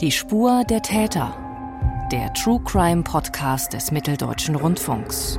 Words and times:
Die 0.00 0.10
Spur 0.10 0.64
der 0.64 0.80
Täter. 0.80 1.36
Der 2.10 2.32
True 2.32 2.58
Crime 2.64 3.02
Podcast 3.02 3.74
des 3.74 3.90
Mitteldeutschen 3.90 4.54
Rundfunks. 4.54 5.38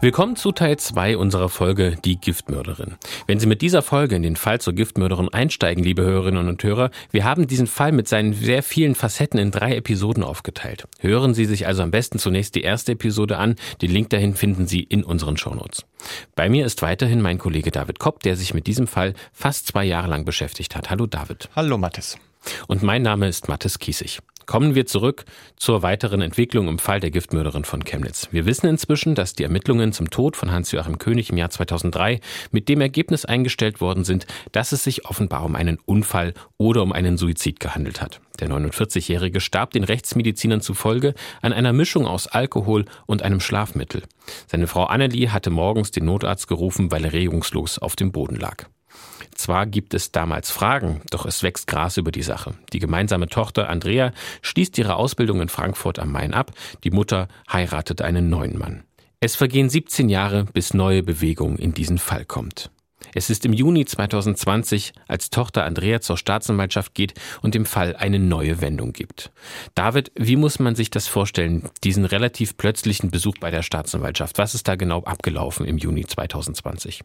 Willkommen 0.00 0.36
zu 0.36 0.52
Teil 0.52 0.76
2 0.76 1.16
unserer 1.16 1.48
Folge 1.48 1.96
Die 2.04 2.20
Giftmörderin. 2.20 2.94
Wenn 3.26 3.40
Sie 3.40 3.48
mit 3.48 3.62
dieser 3.62 3.82
Folge 3.82 4.14
in 4.14 4.22
den 4.22 4.36
Fall 4.36 4.60
zur 4.60 4.72
Giftmörderin 4.72 5.28
einsteigen, 5.28 5.82
liebe 5.82 6.02
Hörerinnen 6.02 6.46
und 6.46 6.62
Hörer, 6.62 6.92
wir 7.10 7.24
haben 7.24 7.48
diesen 7.48 7.66
Fall 7.66 7.90
mit 7.90 8.06
seinen 8.06 8.32
sehr 8.32 8.62
vielen 8.62 8.94
Facetten 8.94 9.40
in 9.40 9.50
drei 9.50 9.74
Episoden 9.74 10.22
aufgeteilt. 10.22 10.86
Hören 11.00 11.34
Sie 11.34 11.46
sich 11.46 11.66
also 11.66 11.82
am 11.82 11.90
besten 11.90 12.20
zunächst 12.20 12.54
die 12.54 12.62
erste 12.62 12.92
Episode 12.92 13.38
an. 13.38 13.56
Den 13.82 13.90
Link 13.90 14.10
dahin 14.10 14.36
finden 14.36 14.68
Sie 14.68 14.84
in 14.84 15.02
unseren 15.02 15.36
Shownotes. 15.36 15.84
Bei 16.36 16.48
mir 16.48 16.64
ist 16.64 16.80
weiterhin 16.82 17.20
mein 17.20 17.38
Kollege 17.38 17.72
David 17.72 17.98
Kopp, 17.98 18.22
der 18.22 18.36
sich 18.36 18.54
mit 18.54 18.68
diesem 18.68 18.86
Fall 18.86 19.14
fast 19.32 19.66
zwei 19.66 19.84
Jahre 19.84 20.06
lang 20.06 20.24
beschäftigt 20.24 20.76
hat. 20.76 20.90
Hallo 20.90 21.06
David. 21.06 21.48
Hallo 21.56 21.76
Mathis. 21.76 22.16
Und 22.68 22.84
mein 22.84 23.02
Name 23.02 23.26
ist 23.26 23.48
Mathis 23.48 23.80
Kiesig. 23.80 24.20
Kommen 24.48 24.74
wir 24.74 24.86
zurück 24.86 25.26
zur 25.58 25.82
weiteren 25.82 26.22
Entwicklung 26.22 26.68
im 26.68 26.78
Fall 26.78 27.00
der 27.00 27.10
Giftmörderin 27.10 27.66
von 27.66 27.84
Chemnitz. 27.84 28.28
Wir 28.30 28.46
wissen 28.46 28.66
inzwischen, 28.66 29.14
dass 29.14 29.34
die 29.34 29.42
Ermittlungen 29.42 29.92
zum 29.92 30.08
Tod 30.08 30.38
von 30.38 30.50
Hans-Joachim 30.50 30.96
König 30.96 31.28
im 31.28 31.36
Jahr 31.36 31.50
2003 31.50 32.18
mit 32.50 32.70
dem 32.70 32.80
Ergebnis 32.80 33.26
eingestellt 33.26 33.82
worden 33.82 34.04
sind, 34.04 34.26
dass 34.52 34.72
es 34.72 34.82
sich 34.84 35.04
offenbar 35.04 35.44
um 35.44 35.54
einen 35.54 35.76
Unfall 35.84 36.32
oder 36.56 36.82
um 36.82 36.92
einen 36.92 37.18
Suizid 37.18 37.60
gehandelt 37.60 38.00
hat. 38.00 38.22
Der 38.40 38.48
49-Jährige 38.48 39.42
starb 39.42 39.72
den 39.72 39.84
Rechtsmedizinern 39.84 40.62
zufolge 40.62 41.12
an 41.42 41.52
einer 41.52 41.74
Mischung 41.74 42.06
aus 42.06 42.26
Alkohol 42.26 42.86
und 43.04 43.20
einem 43.20 43.40
Schlafmittel. 43.40 44.04
Seine 44.46 44.66
Frau 44.66 44.84
Annelie 44.84 45.30
hatte 45.30 45.50
morgens 45.50 45.90
den 45.90 46.06
Notarzt 46.06 46.48
gerufen, 46.48 46.90
weil 46.90 47.04
er 47.04 47.12
regungslos 47.12 47.78
auf 47.78 47.96
dem 47.96 48.12
Boden 48.12 48.36
lag. 48.36 48.64
Zwar 49.34 49.66
gibt 49.66 49.94
es 49.94 50.12
damals 50.12 50.50
Fragen, 50.50 51.00
doch 51.10 51.24
es 51.26 51.42
wächst 51.42 51.66
Gras 51.66 51.96
über 51.96 52.10
die 52.10 52.22
Sache. 52.22 52.54
Die 52.72 52.80
gemeinsame 52.80 53.28
Tochter 53.28 53.68
Andrea 53.68 54.12
schließt 54.42 54.76
ihre 54.78 54.96
Ausbildung 54.96 55.40
in 55.40 55.48
Frankfurt 55.48 55.98
am 55.98 56.10
Main 56.10 56.34
ab, 56.34 56.52
die 56.84 56.90
Mutter 56.90 57.28
heiratet 57.52 58.02
einen 58.02 58.28
neuen 58.30 58.58
Mann. 58.58 58.84
Es 59.20 59.36
vergehen 59.36 59.68
17 59.68 60.08
Jahre, 60.08 60.44
bis 60.44 60.74
neue 60.74 61.02
Bewegung 61.02 61.56
in 61.56 61.74
diesen 61.74 61.98
Fall 61.98 62.24
kommt. 62.24 62.70
Es 63.14 63.30
ist 63.30 63.44
im 63.44 63.52
Juni 63.52 63.84
2020, 63.84 64.92
als 65.06 65.30
Tochter 65.30 65.64
Andrea 65.64 66.00
zur 66.00 66.16
Staatsanwaltschaft 66.16 66.94
geht 66.94 67.14
und 67.42 67.54
dem 67.54 67.64
Fall 67.64 67.96
eine 67.96 68.18
neue 68.18 68.60
Wendung 68.60 68.92
gibt. 68.92 69.32
David, 69.74 70.12
wie 70.14 70.36
muss 70.36 70.58
man 70.58 70.74
sich 70.74 70.90
das 70.90 71.06
vorstellen, 71.06 71.68
diesen 71.84 72.04
relativ 72.04 72.56
plötzlichen 72.56 73.10
Besuch 73.10 73.34
bei 73.40 73.50
der 73.50 73.62
Staatsanwaltschaft? 73.62 74.38
Was 74.38 74.54
ist 74.54 74.68
da 74.68 74.76
genau 74.76 75.02
abgelaufen 75.04 75.66
im 75.66 75.78
Juni 75.78 76.04
2020? 76.06 77.02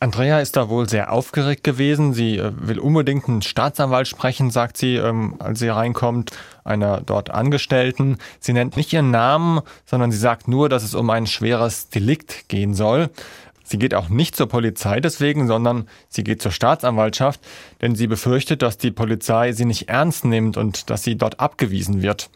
Andrea 0.00 0.40
ist 0.40 0.56
da 0.56 0.68
wohl 0.68 0.88
sehr 0.88 1.12
aufgeregt 1.12 1.64
gewesen. 1.64 2.14
Sie 2.14 2.38
äh, 2.38 2.52
will 2.56 2.78
unbedingt 2.78 3.28
einen 3.28 3.42
Staatsanwalt 3.42 4.08
sprechen, 4.08 4.50
sagt 4.50 4.76
sie, 4.76 4.96
ähm, 4.96 5.36
als 5.38 5.58
sie 5.58 5.68
reinkommt, 5.68 6.32
einer 6.64 7.00
dort 7.00 7.30
Angestellten. 7.30 8.18
Sie 8.40 8.52
nennt 8.52 8.76
nicht 8.76 8.92
ihren 8.92 9.10
Namen, 9.10 9.60
sondern 9.86 10.12
sie 10.12 10.18
sagt 10.18 10.48
nur, 10.48 10.68
dass 10.68 10.82
es 10.82 10.94
um 10.94 11.10
ein 11.10 11.26
schweres 11.26 11.88
Delikt 11.88 12.48
gehen 12.48 12.74
soll. 12.74 13.10
Sie 13.66 13.78
geht 13.78 13.94
auch 13.94 14.10
nicht 14.10 14.36
zur 14.36 14.46
Polizei 14.46 15.00
deswegen, 15.00 15.46
sondern 15.48 15.88
sie 16.10 16.22
geht 16.22 16.42
zur 16.42 16.52
Staatsanwaltschaft, 16.52 17.40
denn 17.80 17.94
sie 17.94 18.06
befürchtet, 18.06 18.60
dass 18.60 18.76
die 18.76 18.90
Polizei 18.90 19.52
sie 19.52 19.64
nicht 19.64 19.88
ernst 19.88 20.26
nimmt 20.26 20.58
und 20.58 20.90
dass 20.90 21.02
sie 21.02 21.16
dort 21.16 21.40
abgewiesen 21.40 22.02
wird. 22.02 22.28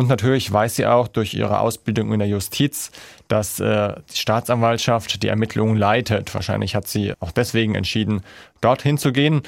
Und 0.00 0.08
natürlich 0.08 0.50
weiß 0.50 0.76
sie 0.76 0.86
auch 0.86 1.08
durch 1.08 1.34
ihre 1.34 1.60
Ausbildung 1.60 2.10
in 2.14 2.20
der 2.20 2.28
Justiz, 2.28 2.90
dass 3.28 3.60
äh, 3.60 3.92
die 4.10 4.16
Staatsanwaltschaft 4.16 5.22
die 5.22 5.28
Ermittlungen 5.28 5.76
leitet. 5.76 6.34
Wahrscheinlich 6.34 6.74
hat 6.74 6.88
sie 6.88 7.12
auch 7.20 7.32
deswegen 7.32 7.74
entschieden, 7.74 8.22
dorthin 8.62 8.96
zu 8.96 9.12
gehen. 9.12 9.42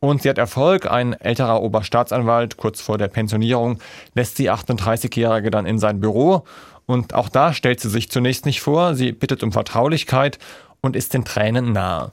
Und 0.00 0.20
sie 0.20 0.28
hat 0.28 0.36
Erfolg. 0.36 0.90
Ein 0.90 1.14
älterer 1.14 1.62
Oberstaatsanwalt 1.62 2.58
kurz 2.58 2.82
vor 2.82 2.98
der 2.98 3.08
Pensionierung 3.08 3.78
lässt 4.14 4.38
die 4.38 4.50
38-Jährige 4.50 5.50
dann 5.50 5.64
in 5.64 5.78
sein 5.78 6.00
Büro. 6.00 6.44
Und 6.84 7.14
auch 7.14 7.30
da 7.30 7.54
stellt 7.54 7.80
sie 7.80 7.88
sich 7.88 8.10
zunächst 8.10 8.44
nicht 8.44 8.60
vor. 8.60 8.94
Sie 8.94 9.10
bittet 9.10 9.42
um 9.42 9.52
Vertraulichkeit 9.52 10.38
und 10.82 10.96
ist 10.96 11.14
den 11.14 11.24
Tränen 11.24 11.72
nahe. 11.72 12.12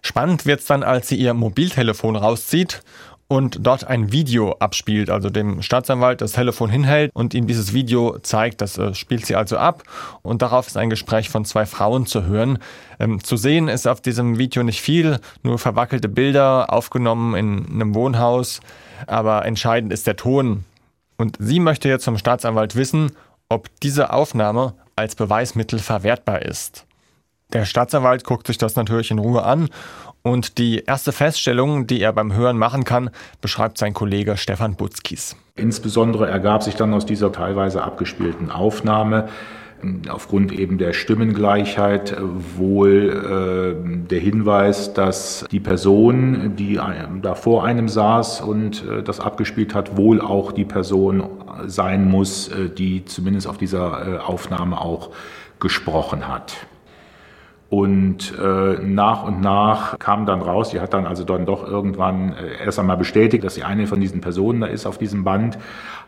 Spannend 0.00 0.46
wird's 0.46 0.64
dann, 0.64 0.82
als 0.82 1.08
sie 1.08 1.16
ihr 1.16 1.34
Mobiltelefon 1.34 2.16
rauszieht 2.16 2.80
und 3.30 3.64
dort 3.64 3.84
ein 3.86 4.10
Video 4.10 4.56
abspielt, 4.58 5.08
also 5.08 5.30
dem 5.30 5.62
Staatsanwalt 5.62 6.20
das 6.20 6.32
Telefon 6.32 6.68
hinhält 6.68 7.12
und 7.14 7.32
ihm 7.32 7.46
dieses 7.46 7.72
Video 7.72 8.18
zeigt. 8.18 8.60
Das 8.60 8.76
äh, 8.76 8.92
spielt 8.92 9.24
sie 9.24 9.36
also 9.36 9.56
ab 9.56 9.84
und 10.22 10.42
darauf 10.42 10.66
ist 10.66 10.76
ein 10.76 10.90
Gespräch 10.90 11.30
von 11.30 11.44
zwei 11.44 11.64
Frauen 11.64 12.06
zu 12.06 12.24
hören. 12.24 12.58
Ähm, 12.98 13.22
zu 13.22 13.36
sehen 13.36 13.68
ist 13.68 13.86
auf 13.86 14.00
diesem 14.00 14.38
Video 14.38 14.64
nicht 14.64 14.80
viel, 14.80 15.20
nur 15.44 15.60
verwackelte 15.60 16.08
Bilder 16.08 16.72
aufgenommen 16.72 17.36
in 17.36 17.66
einem 17.70 17.94
Wohnhaus, 17.94 18.58
aber 19.06 19.44
entscheidend 19.46 19.92
ist 19.92 20.08
der 20.08 20.16
Ton. 20.16 20.64
Und 21.16 21.36
sie 21.38 21.60
möchte 21.60 21.88
jetzt 21.88 22.06
vom 22.06 22.18
Staatsanwalt 22.18 22.74
wissen, 22.74 23.12
ob 23.48 23.68
diese 23.80 24.12
Aufnahme 24.12 24.74
als 24.96 25.14
Beweismittel 25.14 25.78
verwertbar 25.78 26.42
ist. 26.42 26.84
Der 27.52 27.64
Staatsanwalt 27.64 28.24
guckt 28.24 28.48
sich 28.48 28.58
das 28.58 28.74
natürlich 28.74 29.12
in 29.12 29.20
Ruhe 29.20 29.44
an 29.44 29.68
und 30.22 30.58
die 30.58 30.84
erste 30.86 31.12
Feststellung, 31.12 31.86
die 31.86 32.00
er 32.00 32.12
beim 32.12 32.32
Hören 32.34 32.58
machen 32.58 32.84
kann, 32.84 33.10
beschreibt 33.40 33.78
sein 33.78 33.94
Kollege 33.94 34.36
Stefan 34.36 34.74
Butzkis. 34.74 35.36
Insbesondere 35.56 36.28
ergab 36.28 36.62
sich 36.62 36.74
dann 36.74 36.94
aus 36.94 37.06
dieser 37.06 37.32
teilweise 37.32 37.82
abgespielten 37.82 38.50
Aufnahme 38.50 39.28
aufgrund 40.08 40.52
eben 40.52 40.78
der 40.78 40.92
Stimmengleichheit 40.92 42.16
wohl 42.56 43.74
äh, 43.80 44.08
der 44.10 44.20
Hinweis, 44.20 44.92
dass 44.94 45.46
die 45.50 45.60
Person, 45.60 46.56
die 46.56 46.78
da 47.22 47.34
vor 47.34 47.64
einem 47.64 47.88
saß 47.88 48.42
und 48.42 48.84
äh, 48.86 49.02
das 49.02 49.20
abgespielt 49.20 49.74
hat, 49.74 49.96
wohl 49.96 50.20
auch 50.20 50.52
die 50.52 50.64
Person 50.64 51.24
sein 51.66 52.08
muss, 52.08 52.48
äh, 52.48 52.68
die 52.68 53.04
zumindest 53.04 53.46
auf 53.46 53.58
dieser 53.58 54.16
äh, 54.16 54.18
Aufnahme 54.18 54.80
auch 54.80 55.10
gesprochen 55.58 56.28
hat. 56.28 56.54
Und 57.70 58.36
äh, 58.36 58.78
nach 58.82 59.22
und 59.22 59.40
nach 59.40 59.96
kam 60.00 60.26
dann 60.26 60.42
raus, 60.42 60.70
sie 60.70 60.80
hat 60.80 60.92
dann 60.92 61.06
also 61.06 61.22
dann 61.22 61.46
doch 61.46 61.64
irgendwann 61.64 62.32
äh, 62.32 62.64
erst 62.64 62.80
einmal 62.80 62.96
bestätigt, 62.96 63.44
dass 63.44 63.54
sie 63.54 63.62
eine 63.62 63.86
von 63.86 64.00
diesen 64.00 64.20
Personen 64.20 64.60
da 64.60 64.66
ist 64.66 64.86
auf 64.86 64.98
diesem 64.98 65.22
Band, 65.22 65.56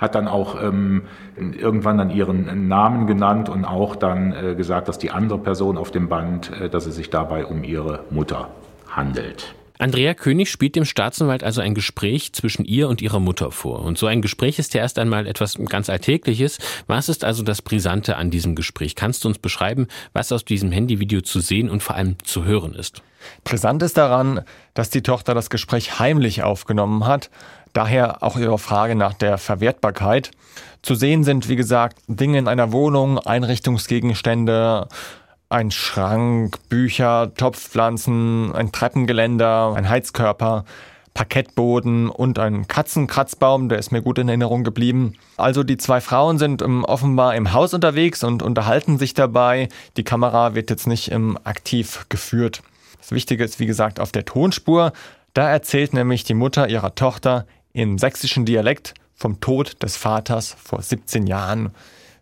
hat 0.01 0.17
dann 0.17 0.27
auch 0.27 0.61
ähm, 0.61 1.03
irgendwann 1.37 1.99
dann 1.99 2.11
ihren 2.11 2.67
Namen 2.67 3.07
genannt 3.07 3.49
und 3.49 3.65
auch 3.65 3.95
dann 3.95 4.33
äh, 4.33 4.55
gesagt, 4.57 4.89
dass 4.89 4.99
die 4.99 5.13
andere 5.13 5.39
Person 5.39 5.79
auf 5.79 5.93
dem 5.93 6.09
Band, 6.09 6.51
äh, 6.61 6.69
dass 6.69 6.87
es 6.87 6.97
sich 6.97 7.11
dabei 7.11 7.47
um 7.47 7.63
ihre 7.63 8.01
Mutter 8.11 8.49
handelt. 8.89 9.55
Andrea 9.83 10.15
König 10.15 10.49
spielt 10.49 10.77
dem 10.77 10.85
Staatsanwalt 10.85 11.43
also 11.43 11.61
ein 11.61 11.75
Gespräch 11.75 12.33
zwischen 12.33 12.65
ihr 12.65 12.89
und 12.89 13.03
ihrer 13.03 13.19
Mutter 13.19 13.51
vor. 13.51 13.81
Und 13.81 13.99
so 13.99 14.07
ein 14.07 14.23
Gespräch 14.23 14.61
ist 14.61 14.75
ja 14.75 14.81
erst 14.81 14.97
einmal 14.97 15.27
etwas 15.27 15.59
ganz 15.69 15.91
Alltägliches. 15.91 16.59
Was 16.87 17.09
ist 17.09 17.25
also 17.25 17.43
das 17.43 17.63
Brisante 17.63 18.17
an 18.17 18.31
diesem 18.31 18.55
Gespräch? 18.55 18.95
Kannst 18.95 19.25
du 19.25 19.29
uns 19.29 19.41
beschreiben, 19.41 19.89
was 20.13 20.31
aus 20.31 20.45
diesem 20.45 20.71
Handyvideo 20.71 21.23
zu 21.23 21.41
sehen 21.41 21.69
und 21.69 21.83
vor 21.83 21.97
allem 21.97 22.15
zu 22.23 22.45
hören 22.45 22.77
ist? 22.77 23.03
Brisant 23.43 23.83
ist 23.83 23.97
daran, 23.97 24.43
dass 24.75 24.89
die 24.91 25.03
Tochter 25.03 25.35
das 25.35 25.51
Gespräch 25.51 25.99
heimlich 25.99 26.45
aufgenommen 26.45 27.05
hat. 27.05 27.29
Daher 27.73 28.23
auch 28.23 28.37
ihre 28.37 28.59
Frage 28.59 28.95
nach 28.95 29.15
der 29.15 29.37
Verwertbarkeit. 29.37 30.31
Zu 30.83 30.95
sehen 30.95 31.25
sind, 31.25 31.49
wie 31.49 31.57
gesagt, 31.57 31.99
Dinge 32.07 32.39
in 32.39 32.47
einer 32.47 32.71
Wohnung, 32.71 33.19
Einrichtungsgegenstände, 33.19 34.87
ein 35.53 35.71
Schrank, 35.71 36.59
Bücher, 36.69 37.33
Topfpflanzen, 37.37 38.53
ein 38.55 38.73
Treppengeländer, 38.73 39.75
ein 39.77 39.89
Heizkörper, 39.89 40.65
Parkettboden 41.15 42.09
und 42.09 42.39
ein 42.39 42.67
Katzenkratzbaum, 42.67 43.69
der 43.69 43.79
ist 43.79 43.93
mir 43.93 44.01
gut 44.01 44.19
in 44.19 44.29
Erinnerung 44.29 44.65
geblieben. 44.65 45.15
Also 45.37 45.63
die 45.63 45.77
zwei 45.77 46.01
Frauen 46.01 46.39
sind 46.39 46.63
ähm, 46.63 46.85
offenbar 46.85 47.37
im 47.37 47.53
Haus 47.53 47.75
unterwegs 47.75 48.25
und 48.25 48.43
unterhalten 48.43 48.99
sich 48.99 49.13
dabei. 49.13 49.69
Die 49.99 50.05
Kamera 50.05 50.55
wird 50.55 50.71
jetzt 50.71 50.87
nicht 50.87 51.13
ähm, 51.13 51.39
aktiv 51.45 52.07
geführt. 52.09 52.63
Das 52.99 53.13
Wichtige 53.13 53.45
ist, 53.45 53.61
wie 53.61 53.67
gesagt, 53.67 54.01
auf 54.01 54.11
der 54.11 54.25
Tonspur. 54.25 54.93
Da 55.35 55.51
erzählt 55.51 55.93
nämlich 55.93 56.25
die 56.25 56.35
Mutter 56.35 56.69
ihrer 56.69 56.95
Tochter 56.95 57.47
im 57.75 57.99
sächsischen 57.99 58.47
Dialekt 58.47 58.95
vom 59.15 59.39
Tod 59.41 59.83
des 59.83 59.99
Vaters 59.99 60.57
vor 60.63 60.81
17 60.81 61.27
Jahren. 61.27 61.73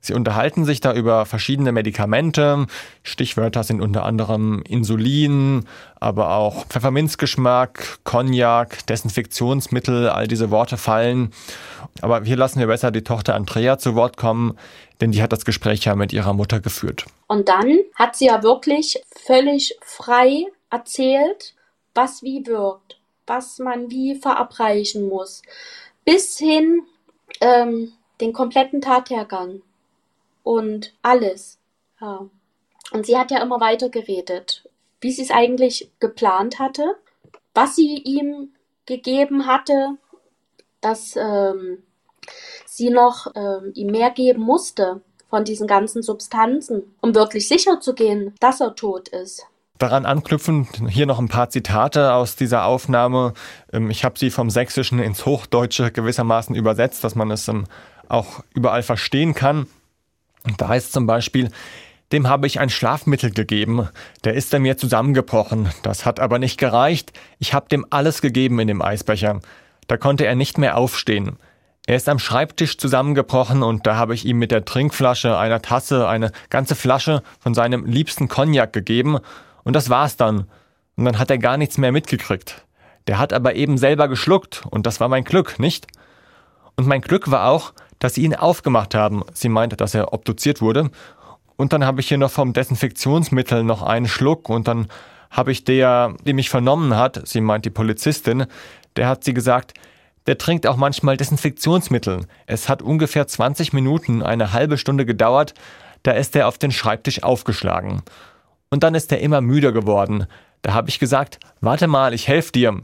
Sie 0.01 0.15
unterhalten 0.15 0.65
sich 0.65 0.81
da 0.81 0.95
über 0.95 1.27
verschiedene 1.27 1.73
Medikamente. 1.73 2.67
Stichwörter 3.03 3.63
sind 3.65 3.83
unter 3.83 4.05
anderem 4.05 4.63
Insulin, 4.67 5.67
aber 5.97 6.35
auch 6.37 6.65
Pfefferminzgeschmack, 6.67 7.99
Cognac, 8.05 8.87
Desinfektionsmittel, 8.87 10.09
all 10.09 10.27
diese 10.27 10.51
Worte 10.51 10.79
fallen. 10.79 11.33
Aber 12.01 12.23
hier 12.25 12.37
lassen 12.37 12.61
wir 12.61 12.67
besser 12.67 12.91
die 12.91 13.05
Tochter 13.05 13.35
Andrea 13.35 13.77
zu 13.79 13.95
Wort 13.95 14.17
kommen, 14.17 14.57
denn 15.03 15.13
die 15.13 15.23
hat 15.23 15.33
das 15.33 15.45
Gespräch 15.45 15.85
ja 15.85 15.95
mit 15.95 16.15
ihrer 16.15 16.33
Mutter 16.33 16.61
geführt. 16.61 17.05
Und 17.27 17.49
dann 17.49 17.79
hat 17.95 18.17
sie 18.17 18.27
ja 18.27 18.43
wirklich 18.43 19.03
völlig 19.27 19.77
frei 19.83 20.47
erzählt, 20.71 21.55
was 21.95 22.23
wie 22.23 22.47
wirkt, 22.47 22.99
was 23.27 23.59
man 23.59 23.91
wie 23.91 24.15
verabreichen 24.15 25.09
muss, 25.09 25.43
bis 26.07 26.39
hin 26.39 26.83
ähm, 27.43 27.93
den 28.21 28.33
kompletten 28.33 28.81
Tathergang 28.81 29.61
und 30.51 30.93
alles. 31.03 31.61
Ja. 32.01 32.27
Und 32.91 33.07
sie 33.07 33.17
hat 33.17 33.31
ja 33.31 33.41
immer 33.41 33.61
weiter 33.61 33.89
geredet, 33.89 34.69
wie 35.01 35.13
sie 35.13 35.23
es 35.23 35.31
eigentlich 35.31 35.93
geplant 36.01 36.59
hatte, 36.59 36.97
was 37.55 37.77
sie 37.77 37.99
ihm 37.99 38.49
gegeben 38.85 39.47
hatte, 39.47 39.91
dass 40.81 41.15
ähm, 41.15 41.85
sie 42.67 42.91
noch 42.91 43.29
ähm, 43.37 43.71
ihm 43.75 43.93
mehr 43.93 44.11
geben 44.11 44.43
musste 44.43 45.03
von 45.29 45.45
diesen 45.45 45.69
ganzen 45.69 46.03
Substanzen, 46.03 46.83
um 47.01 47.15
wirklich 47.15 47.47
sicher 47.47 47.79
zu 47.79 47.95
gehen, 47.95 48.35
dass 48.41 48.61
er 48.61 48.75
tot 48.75 49.07
ist. 49.07 49.47
Daran 49.79 50.05
anknüpfend 50.05 50.69
hier 50.89 51.07
noch 51.07 51.21
ein 51.21 51.29
paar 51.29 51.51
Zitate 51.51 52.13
aus 52.13 52.35
dieser 52.35 52.65
Aufnahme. 52.65 53.35
Ähm, 53.73 53.89
ich 53.89 54.05
habe 54.05 54.19
sie 54.19 54.31
vom 54.31 54.51
Sächsischen 54.51 54.99
ins 54.99 55.27
Hochdeutsche 55.27 55.93
gewissermaßen 55.93 56.57
übersetzt, 56.57 57.05
dass 57.05 57.15
man 57.15 57.31
es 57.31 57.47
ähm, 57.47 57.67
auch 58.09 58.43
überall 58.53 58.83
verstehen 58.83 59.35
kann. 59.35 59.69
Da 60.57 60.69
heißt 60.69 60.93
zum 60.93 61.07
Beispiel, 61.07 61.51
dem 62.13 62.29
habe 62.29 62.47
ich 62.47 62.59
ein 62.59 62.71
Schlafmittel 62.71 63.31
gegeben, 63.31 63.89
der 64.25 64.35
ist 64.35 64.53
er 64.53 64.59
mir 64.59 64.77
zusammengebrochen, 64.77 65.69
das 65.83 66.05
hat 66.05 66.19
aber 66.19 66.39
nicht 66.39 66.59
gereicht, 66.59 67.13
ich 67.39 67.55
habe 67.55 67.69
dem 67.69 67.87
alles 67.91 68.21
gegeben 68.21 68.59
in 68.59 68.69
dem 68.69 68.83
Eisbecher. 68.83 69.41
Da 69.87 69.97
konnte 69.97 70.25
er 70.25 70.35
nicht 70.35 70.59
mehr 70.59 70.77
aufstehen. 70.77 71.37
Er 71.87 71.97
ist 71.97 72.09
am 72.09 72.19
Schreibtisch 72.19 72.79
zusammengebrochen 72.79 73.63
und 73.63 73.87
da 73.87 73.97
habe 73.97 74.15
ich 74.15 74.25
ihm 74.25 74.39
mit 74.39 74.51
der 74.51 74.65
Trinkflasche, 74.65 75.37
einer 75.37 75.63
Tasse, 75.63 76.07
eine 76.09 76.31
ganze 76.49 76.75
Flasche 76.75 77.23
von 77.41 77.55
seinem 77.55 77.85
liebsten 77.87 78.29
Cognac 78.29 78.73
gegeben 78.73 79.19
und 79.65 79.75
das 79.75 79.91
war's 79.91 80.17
dann. 80.17 80.47
Und 80.97 81.05
dann 81.07 81.19
hat 81.19 81.31
er 81.31 81.39
gar 81.39 81.57
nichts 81.57 81.79
mehr 81.79 81.93
mitgekriegt. 81.93 82.65
Der 83.07 83.19
hat 83.19 83.33
aber 83.33 83.55
eben 83.55 83.79
selber 83.79 84.09
geschluckt 84.09 84.65
und 84.71 84.87
das 84.87 85.01
war 85.01 85.09
mein 85.09 85.25
Glück, 85.25 85.59
nicht? 85.59 85.87
Und 86.77 86.87
mein 86.87 87.01
Glück 87.01 87.31
war 87.31 87.49
auch, 87.49 87.73
dass 88.01 88.15
sie 88.15 88.23
ihn 88.23 88.35
aufgemacht 88.35 88.97
haben. 88.97 89.23
Sie 89.33 89.49
meinte, 89.49 89.77
dass 89.77 89.95
er 89.95 90.13
obduziert 90.13 90.61
wurde. 90.61 90.91
Und 91.57 91.73
dann 91.73 91.85
habe 91.85 92.01
ich 92.01 92.09
hier 92.09 92.19
noch 92.19 92.31
vom 92.31 92.53
Desinfektionsmittel 92.53 93.63
noch 93.63 93.83
einen 93.83 94.09
Schluck 94.09 94.49
und 94.49 94.67
dann 94.67 94.89
habe 95.31 95.53
ich 95.53 95.63
der, 95.63 96.15
die 96.25 96.33
mich 96.33 96.51
vernommen 96.51 96.97
hat, 96.97 97.21
sie 97.29 97.41
meint 97.41 97.65
die 97.65 97.71
Polizistin, 97.71 98.47
der 98.97 99.07
hat 99.07 99.23
sie 99.23 99.35
gesagt, 99.35 99.75
der 100.27 100.39
trinkt 100.39 100.67
auch 100.67 100.77
manchmal 100.77 101.17
Desinfektionsmittel. 101.17 102.27
Es 102.47 102.69
hat 102.69 102.83
ungefähr 102.83 103.27
20 103.27 103.73
Minuten, 103.73 104.23
eine 104.23 104.53
halbe 104.53 104.77
Stunde 104.77 105.07
gedauert, 105.07 105.55
da 106.03 106.13
ist 106.13 106.35
er 106.35 106.49
auf 106.49 106.59
den 106.59 106.73
Schreibtisch 106.73 107.23
aufgeschlagen. 107.23 108.03
Und 108.71 108.83
dann 108.83 108.95
ist 108.95 109.13
er 109.13 109.21
immer 109.21 109.41
müder 109.41 109.73
geworden. 109.73 110.27
Da 110.63 110.73
habe 110.73 110.89
ich 110.89 110.99
gesagt, 110.99 111.39
warte 111.61 111.87
mal, 111.87 112.15
ich 112.15 112.29
helfe 112.29 112.53
dir. 112.53 112.81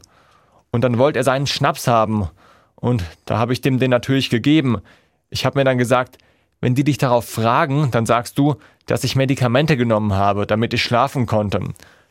Und 0.70 0.82
dann 0.82 0.98
wollte 0.98 1.18
er 1.20 1.24
seinen 1.24 1.46
Schnaps 1.46 1.86
haben. 1.86 2.28
Und 2.74 3.04
da 3.24 3.38
habe 3.38 3.52
ich 3.52 3.60
dem 3.60 3.78
den 3.78 3.90
natürlich 3.90 4.28
gegeben. 4.28 4.78
Ich 5.30 5.44
habe 5.44 5.58
mir 5.58 5.64
dann 5.64 5.78
gesagt, 5.78 6.18
wenn 6.60 6.74
die 6.74 6.84
dich 6.84 6.98
darauf 6.98 7.28
fragen, 7.28 7.90
dann 7.90 8.06
sagst 8.06 8.38
du, 8.38 8.56
dass 8.86 9.04
ich 9.04 9.16
Medikamente 9.16 9.76
genommen 9.76 10.14
habe, 10.14 10.46
damit 10.46 10.72
ich 10.72 10.82
schlafen 10.82 11.26
konnte. 11.26 11.60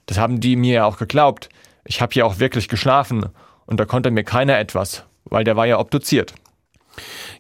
Das 0.06 0.18
haben 0.18 0.40
die 0.40 0.56
mir 0.56 0.74
ja 0.74 0.86
auch 0.86 0.98
geglaubt. 0.98 1.50
Ich 1.86 2.02
habe 2.02 2.14
hier 2.14 2.26
auch 2.26 2.40
wirklich 2.40 2.68
geschlafen. 2.68 3.28
Und 3.66 3.80
da 3.80 3.86
konnte 3.86 4.12
mir 4.12 4.24
keiner 4.24 4.60
etwas, 4.60 5.04
weil 5.26 5.44
der 5.44 5.56
war 5.56 5.66
ja 5.66 5.80
obduziert. 5.80 6.34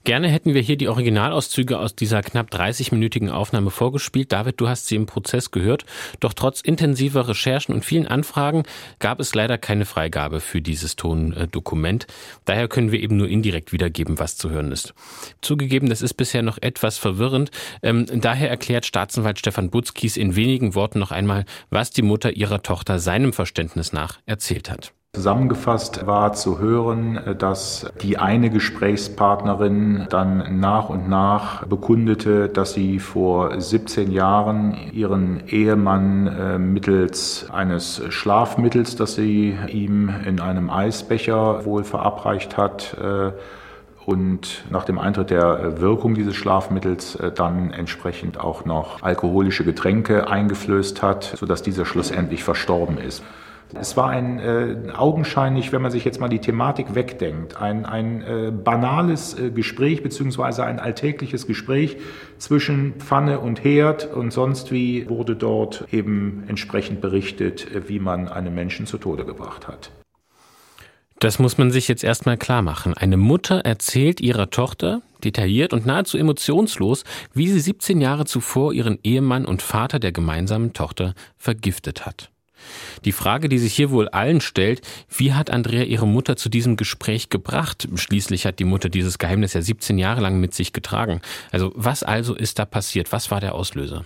Gerne 0.03 0.27
hätten 0.27 0.53
wir 0.53 0.61
hier 0.61 0.77
die 0.77 0.87
Originalauszüge 0.87 1.79
aus 1.79 1.95
dieser 1.95 2.21
knapp 2.21 2.51
30-minütigen 2.51 3.29
Aufnahme 3.29 3.71
vorgespielt. 3.71 4.31
David, 4.31 4.59
du 4.61 4.67
hast 4.67 4.87
sie 4.87 4.95
im 4.95 5.05
Prozess 5.05 5.51
gehört. 5.51 5.85
Doch 6.19 6.33
trotz 6.33 6.61
intensiver 6.61 7.27
Recherchen 7.27 7.73
und 7.73 7.85
vielen 7.85 8.07
Anfragen 8.07 8.63
gab 8.99 9.19
es 9.19 9.33
leider 9.33 9.57
keine 9.57 9.85
Freigabe 9.85 10.39
für 10.39 10.61
dieses 10.61 10.95
Tondokument. 10.95 12.07
Daher 12.45 12.67
können 12.67 12.91
wir 12.91 13.01
eben 13.01 13.17
nur 13.17 13.27
indirekt 13.27 13.71
wiedergeben, 13.71 14.19
was 14.19 14.37
zu 14.37 14.49
hören 14.49 14.71
ist. 14.71 14.93
Zugegeben, 15.41 15.89
das 15.89 16.01
ist 16.01 16.15
bisher 16.15 16.41
noch 16.41 16.57
etwas 16.61 16.97
verwirrend. 16.97 17.51
Ähm, 17.81 18.05
daher 18.13 18.49
erklärt 18.49 18.85
Staatsanwalt 18.85 19.39
Stefan 19.39 19.69
Butzkies 19.69 20.17
in 20.17 20.35
wenigen 20.35 20.75
Worten 20.75 20.99
noch 20.99 21.11
einmal, 21.11 21.45
was 21.69 21.91
die 21.91 22.01
Mutter 22.01 22.35
ihrer 22.35 22.61
Tochter 22.61 22.99
seinem 22.99 23.33
Verständnis 23.33 23.93
nach 23.93 24.19
erzählt 24.25 24.69
hat. 24.69 24.93
Zusammengefasst 25.15 26.05
war 26.05 26.33
zu 26.33 26.59
hören, 26.59 27.19
dass 27.37 27.89
die 28.01 28.17
eine 28.17 28.49
Gesprächspartnerin 28.49 30.07
dann 30.09 30.59
nach 30.59 30.89
und 30.89 31.07
nach 31.07 31.65
bekundete, 31.65 32.49
dass 32.49 32.73
sie 32.73 32.99
vor 32.99 33.61
17 33.61 34.11
Jahren 34.11 34.75
ihren 34.91 35.47
Ehemann 35.47 36.27
äh, 36.27 36.59
mittels 36.59 37.49
eines 37.49 38.01
Schlafmittels, 38.09 38.97
das 38.97 39.15
sie 39.15 39.57
ihm 39.69 40.13
in 40.25 40.41
einem 40.41 40.69
Eisbecher 40.69 41.63
wohl 41.63 41.85
verabreicht 41.85 42.57
hat, 42.57 42.97
äh, 43.01 43.31
und 44.05 44.65
nach 44.69 44.83
dem 44.83 44.99
Eintritt 44.99 45.29
der 45.31 45.79
Wirkung 45.79 46.13
dieses 46.13 46.35
Schlafmittels 46.35 47.15
äh, 47.15 47.31
dann 47.31 47.71
entsprechend 47.71 48.37
auch 48.37 48.65
noch 48.65 49.01
alkoholische 49.01 49.63
Getränke 49.63 50.29
eingeflößt 50.29 51.01
hat, 51.01 51.35
sodass 51.39 51.63
dieser 51.63 51.85
schlussendlich 51.85 52.43
verstorben 52.43 52.97
ist. 52.97 53.23
Es 53.73 53.97
war 53.97 54.09
ein 54.09 54.39
äh, 54.39 54.91
augenscheinlich, 54.95 55.71
wenn 55.71 55.81
man 55.81 55.91
sich 55.91 56.05
jetzt 56.05 56.19
mal 56.19 56.29
die 56.29 56.39
Thematik 56.39 56.93
wegdenkt, 56.95 57.59
ein, 57.59 57.85
ein 57.85 58.21
äh, 58.21 58.51
banales 58.51 59.37
äh, 59.37 59.49
Gespräch 59.49 60.03
beziehungsweise 60.03 60.63
ein 60.63 60.79
alltägliches 60.79 61.47
Gespräch 61.47 61.97
zwischen 62.37 62.93
Pfanne 62.99 63.39
und 63.39 63.63
Herd 63.63 64.13
und 64.13 64.31
sonst 64.31 64.71
wie 64.71 65.09
wurde 65.09 65.35
dort 65.35 65.87
eben 65.91 66.43
entsprechend 66.47 67.01
berichtet, 67.01 67.69
äh, 67.73 67.89
wie 67.89 67.99
man 67.99 68.27
einen 68.27 68.53
Menschen 68.53 68.85
zu 68.85 68.97
Tode 68.97 69.25
gebracht 69.25 69.67
hat. 69.67 69.91
Das 71.19 71.39
muss 71.39 71.57
man 71.57 71.71
sich 71.71 71.87
jetzt 71.87 72.03
erstmal 72.03 72.37
klar 72.37 72.61
machen. 72.61 72.93
Eine 72.93 73.17
Mutter 73.17 73.59
erzählt 73.59 74.19
ihrer 74.19 74.49
Tochter 74.49 75.01
detailliert 75.23 75.73
und 75.73 75.85
nahezu 75.85 76.17
emotionslos, 76.17 77.03
wie 77.33 77.47
sie 77.47 77.59
17 77.59 78.01
Jahre 78.01 78.25
zuvor 78.25 78.73
ihren 78.73 78.99
Ehemann 79.01 79.45
und 79.45 79.61
Vater 79.61 79.99
der 79.99 80.11
gemeinsamen 80.11 80.73
Tochter 80.73 81.13
vergiftet 81.37 82.05
hat. 82.05 82.31
Die 83.03 83.11
Frage, 83.11 83.49
die 83.49 83.57
sich 83.57 83.73
hier 83.73 83.91
wohl 83.91 84.09
allen 84.09 84.41
stellt, 84.41 84.81
wie 85.09 85.33
hat 85.33 85.49
Andrea 85.49 85.83
ihre 85.83 86.07
Mutter 86.07 86.35
zu 86.35 86.49
diesem 86.49 86.77
Gespräch 86.77 87.29
gebracht? 87.29 87.87
Schließlich 87.95 88.45
hat 88.45 88.59
die 88.59 88.65
Mutter 88.65 88.89
dieses 88.89 89.19
Geheimnis 89.19 89.53
ja 89.53 89.61
17 89.61 89.97
Jahre 89.97 90.21
lang 90.21 90.39
mit 90.39 90.53
sich 90.53 90.73
getragen. 90.73 91.21
Also 91.51 91.71
was 91.75 92.03
also 92.03 92.35
ist 92.35 92.59
da 92.59 92.65
passiert? 92.65 93.11
Was 93.11 93.31
war 93.31 93.39
der 93.39 93.55
Auslöser? 93.55 94.05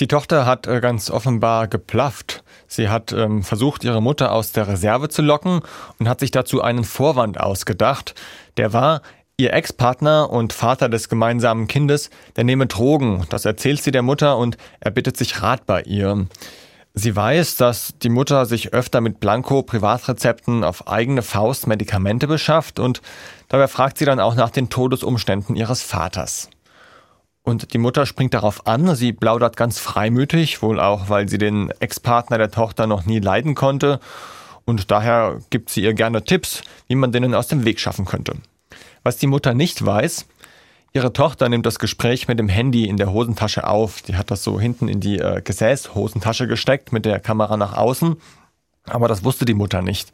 Die 0.00 0.08
Tochter 0.08 0.46
hat 0.46 0.66
äh, 0.66 0.80
ganz 0.80 1.10
offenbar 1.10 1.68
geplafft. 1.68 2.42
Sie 2.66 2.88
hat 2.88 3.12
ähm, 3.12 3.42
versucht, 3.42 3.84
ihre 3.84 4.00
Mutter 4.00 4.32
aus 4.32 4.52
der 4.52 4.66
Reserve 4.66 5.08
zu 5.08 5.22
locken 5.22 5.60
und 5.98 6.08
hat 6.08 6.20
sich 6.20 6.30
dazu 6.30 6.62
einen 6.62 6.84
Vorwand 6.84 7.38
ausgedacht. 7.38 8.14
Der 8.56 8.72
war, 8.72 9.02
ihr 9.36 9.52
Ex-Partner 9.52 10.30
und 10.30 10.52
Vater 10.52 10.88
des 10.88 11.08
gemeinsamen 11.08 11.68
Kindes, 11.68 12.10
der 12.36 12.44
nehme 12.44 12.66
Drogen. 12.66 13.26
Das 13.28 13.44
erzählt 13.44 13.82
sie 13.82 13.90
der 13.90 14.02
Mutter 14.02 14.38
und 14.38 14.56
er 14.80 14.90
bittet 14.90 15.16
sich 15.16 15.42
Rat 15.42 15.66
bei 15.66 15.82
ihr. 15.82 16.26
Sie 16.94 17.16
weiß, 17.16 17.56
dass 17.56 17.94
die 18.02 18.10
Mutter 18.10 18.44
sich 18.44 18.74
öfter 18.74 19.00
mit 19.00 19.18
Blanko-Privatrezepten 19.18 20.62
auf 20.62 20.88
eigene 20.88 21.22
Faust 21.22 21.66
Medikamente 21.66 22.26
beschafft 22.26 22.78
und 22.78 23.00
dabei 23.48 23.66
fragt 23.66 23.96
sie 23.96 24.04
dann 24.04 24.20
auch 24.20 24.34
nach 24.34 24.50
den 24.50 24.68
Todesumständen 24.68 25.56
ihres 25.56 25.82
Vaters. 25.82 26.50
Und 27.42 27.72
die 27.72 27.78
Mutter 27.78 28.04
springt 28.04 28.34
darauf 28.34 28.66
an, 28.66 28.94
sie 28.94 29.12
plaudert 29.14 29.56
ganz 29.56 29.78
freimütig, 29.78 30.62
wohl 30.62 30.78
auch, 30.78 31.08
weil 31.08 31.28
sie 31.28 31.38
den 31.38 31.72
Ex-Partner 31.80 32.36
der 32.36 32.50
Tochter 32.50 32.86
noch 32.86 33.06
nie 33.06 33.20
leiden 33.20 33.54
konnte 33.54 33.98
und 34.66 34.90
daher 34.90 35.40
gibt 35.48 35.70
sie 35.70 35.82
ihr 35.82 35.94
gerne 35.94 36.22
Tipps, 36.24 36.62
wie 36.88 36.94
man 36.94 37.10
denen 37.10 37.34
aus 37.34 37.48
dem 37.48 37.64
Weg 37.64 37.80
schaffen 37.80 38.04
könnte. 38.04 38.34
Was 39.02 39.16
die 39.16 39.26
Mutter 39.26 39.54
nicht 39.54 39.84
weiß, 39.84 40.26
Ihre 40.94 41.12
Tochter 41.12 41.48
nimmt 41.48 41.64
das 41.64 41.78
Gespräch 41.78 42.28
mit 42.28 42.38
dem 42.38 42.50
Handy 42.50 42.86
in 42.86 42.98
der 42.98 43.12
Hosentasche 43.12 43.66
auf. 43.66 44.02
Die 44.02 44.16
hat 44.16 44.30
das 44.30 44.44
so 44.44 44.60
hinten 44.60 44.88
in 44.88 45.00
die 45.00 45.18
äh, 45.18 45.40
Gesäßhosentasche 45.42 46.46
gesteckt 46.46 46.92
mit 46.92 47.06
der 47.06 47.18
Kamera 47.18 47.56
nach 47.56 47.76
außen. 47.76 48.16
Aber 48.84 49.08
das 49.08 49.24
wusste 49.24 49.46
die 49.46 49.54
Mutter 49.54 49.80
nicht. 49.80 50.10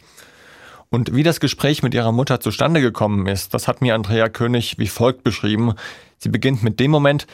Und 0.90 1.14
wie 1.14 1.24
das 1.24 1.40
Gespräch 1.40 1.82
mit 1.82 1.94
ihrer 1.94 2.12
Mutter 2.12 2.40
zustande 2.40 2.80
gekommen 2.80 3.26
ist, 3.26 3.54
das 3.54 3.66
hat 3.66 3.82
mir 3.82 3.94
Andrea 3.94 4.28
König 4.28 4.78
wie 4.78 4.86
folgt 4.86 5.24
beschrieben. 5.24 5.74
Sie 6.16 6.28
beginnt 6.28 6.62
mit 6.62 6.78
dem 6.78 6.90
Moment, 6.90 7.26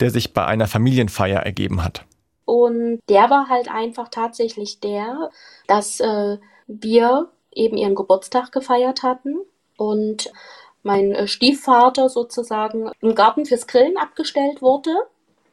der 0.00 0.10
sich 0.10 0.32
bei 0.32 0.44
einer 0.46 0.66
Familienfeier 0.66 1.40
ergeben 1.40 1.84
hat. 1.84 2.04
Und 2.46 3.00
der 3.08 3.28
war 3.28 3.48
halt 3.48 3.68
einfach 3.70 4.08
tatsächlich 4.08 4.80
der, 4.80 5.30
dass 5.66 6.00
äh, 6.00 6.38
wir 6.66 7.28
eben 7.52 7.76
ihren 7.76 7.94
Geburtstag 7.94 8.52
gefeiert 8.52 9.02
hatten 9.02 9.36
und 9.76 10.30
mein 10.86 11.12
äh, 11.12 11.26
Stiefvater 11.26 12.08
sozusagen 12.08 12.90
im 13.00 13.14
Garten 13.14 13.44
fürs 13.44 13.66
Grillen 13.66 13.96
abgestellt 13.98 14.62
wurde 14.62 14.94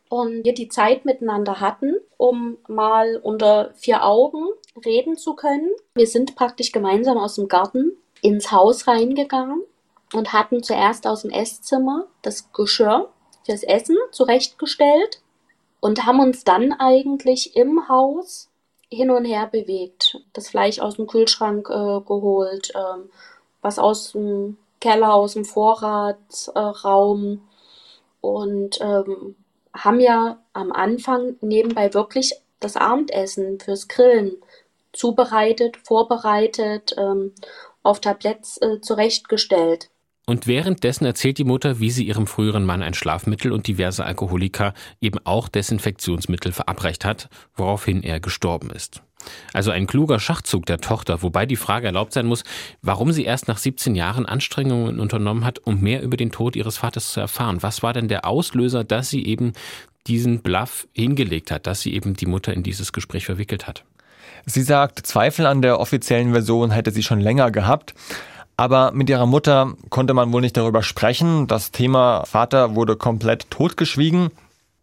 und 0.08 0.46
wir 0.46 0.54
die 0.54 0.70
Zeit 0.70 1.06
miteinander 1.06 1.60
hatten, 1.60 1.96
um 2.18 2.58
mal 2.68 3.20
unter 3.22 3.72
vier 3.74 4.06
Augen 4.06 4.46
reden 4.86 5.18
zu 5.18 5.34
können. 5.34 5.72
Wir 5.96 6.08
sind 6.08 6.36
praktisch 6.36 6.72
gemeinsam 6.72 7.18
aus 7.18 7.36
dem 7.36 7.48
Garten 7.48 7.94
ins 8.22 8.52
Haus 8.52 8.88
reingegangen 8.88 9.64
und 10.14 10.34
hatten 10.34 10.62
zuerst 10.62 11.08
aus 11.08 11.24
dem 11.24 11.32
Esszimmer 11.32 12.06
das 12.22 12.54
Geschirr 12.54 13.10
fürs 13.44 13.64
Essen 13.64 13.98
zurechtgestellt 14.12 15.22
und 15.80 16.06
haben 16.06 16.20
uns 16.20 16.44
dann 16.44 16.74
eigentlich 16.74 17.56
im 17.56 17.90
Haus 17.90 18.50
hin 18.92 19.10
und 19.10 19.26
her 19.26 19.48
bewegt. 19.52 20.20
Das 20.34 20.50
Fleisch 20.50 20.78
aus 20.78 20.98
dem 20.98 21.08
Kühlschrank 21.08 21.68
äh, 21.72 22.02
geholt, 22.02 22.72
ähm, 22.76 23.10
was 23.62 23.80
aus 23.80 24.12
dem 24.12 24.58
Keller 24.84 25.14
aus 25.14 25.36
dem 25.36 25.46
Vorratsraum 25.46 27.48
und 28.20 28.82
ähm, 28.82 29.38
haben 29.74 30.02
ja 30.02 30.44
am 30.52 30.74
Anfang 30.74 31.38
nebenbei 31.40 31.94
wirklich 31.94 32.34
das 32.60 32.76
Abendessen 32.76 33.62
fürs 33.62 33.88
Grillen 33.88 34.44
zubereitet, 34.92 35.78
vorbereitet, 35.78 36.96
ähm, 36.98 37.34
auf 37.82 38.02
Tabletts 38.02 38.58
äh, 38.58 38.82
zurechtgestellt. 38.82 39.90
Und 40.26 40.48
währenddessen 40.48 41.06
erzählt 41.06 41.38
die 41.38 41.44
Mutter, 41.44 41.80
wie 41.80 41.92
sie 41.92 42.06
ihrem 42.06 42.28
früheren 42.28 42.66
Mann 42.66 42.82
ein 42.82 42.94
Schlafmittel 42.94 43.52
und 43.52 43.68
diverse 43.68 44.06
Alkoholiker, 44.06 44.74
eben 45.02 45.20
auch 45.26 45.50
Desinfektionsmittel 45.50 46.54
verabreicht 46.54 47.04
hat, 47.04 47.30
woraufhin 47.56 48.04
er 48.04 48.22
gestorben 48.22 48.70
ist. 48.70 49.02
Also 49.54 49.72
ein 49.72 49.88
kluger 49.88 50.20
Schachzug 50.20 50.66
der 50.66 50.80
Tochter, 50.80 51.22
wobei 51.22 51.46
die 51.46 51.56
Frage 51.56 51.88
erlaubt 51.88 52.14
sein 52.14 52.26
muss, 52.26 52.44
warum 52.82 53.12
sie 53.12 53.26
erst 53.26 53.48
nach 53.48 53.58
17 53.58 53.96
Jahren 53.96 54.26
Anstrengungen 54.26 55.00
unternommen 55.00 55.46
hat, 55.46 55.60
um 55.60 55.82
mehr 55.82 56.02
über 56.02 56.18
den 56.18 56.32
Tod 56.32 56.56
ihres 56.56 56.78
Vaters 56.78 57.12
zu 57.12 57.20
erfahren. 57.20 57.62
Was 57.62 57.84
war 57.84 57.94
denn 57.94 58.08
der 58.08 58.26
Auslöser, 58.26 58.84
dass 58.84 59.10
sie 59.10 59.26
eben 59.26 59.54
diesen 60.08 60.42
Bluff 60.42 60.88
hingelegt 60.94 61.52
hat, 61.52 61.68
dass 61.68 61.82
sie 61.82 61.94
eben 61.94 62.16
die 62.16 62.26
Mutter 62.26 62.54
in 62.54 62.64
dieses 62.64 62.92
Gespräch 62.92 63.26
verwickelt 63.26 63.68
hat? 63.68 63.86
Sie 64.46 64.62
sagt, 64.62 65.06
Zweifel 65.06 65.46
an 65.46 65.62
der 65.62 65.80
offiziellen 65.80 66.34
Version 66.34 66.72
hätte 66.72 66.92
sie 66.92 67.04
schon 67.04 67.22
länger 67.22 67.52
gehabt. 67.52 67.94
Aber 68.56 68.92
mit 68.92 69.10
ihrer 69.10 69.26
Mutter 69.26 69.74
konnte 69.90 70.14
man 70.14 70.32
wohl 70.32 70.42
nicht 70.42 70.58
darüber 70.58 70.84
sprechen. 70.84 71.48
Das 71.48 71.72
Thema 71.72 72.24
Vater 72.26 72.76
wurde 72.76 72.96
komplett 72.96 73.50
totgeschwiegen. 73.50 74.30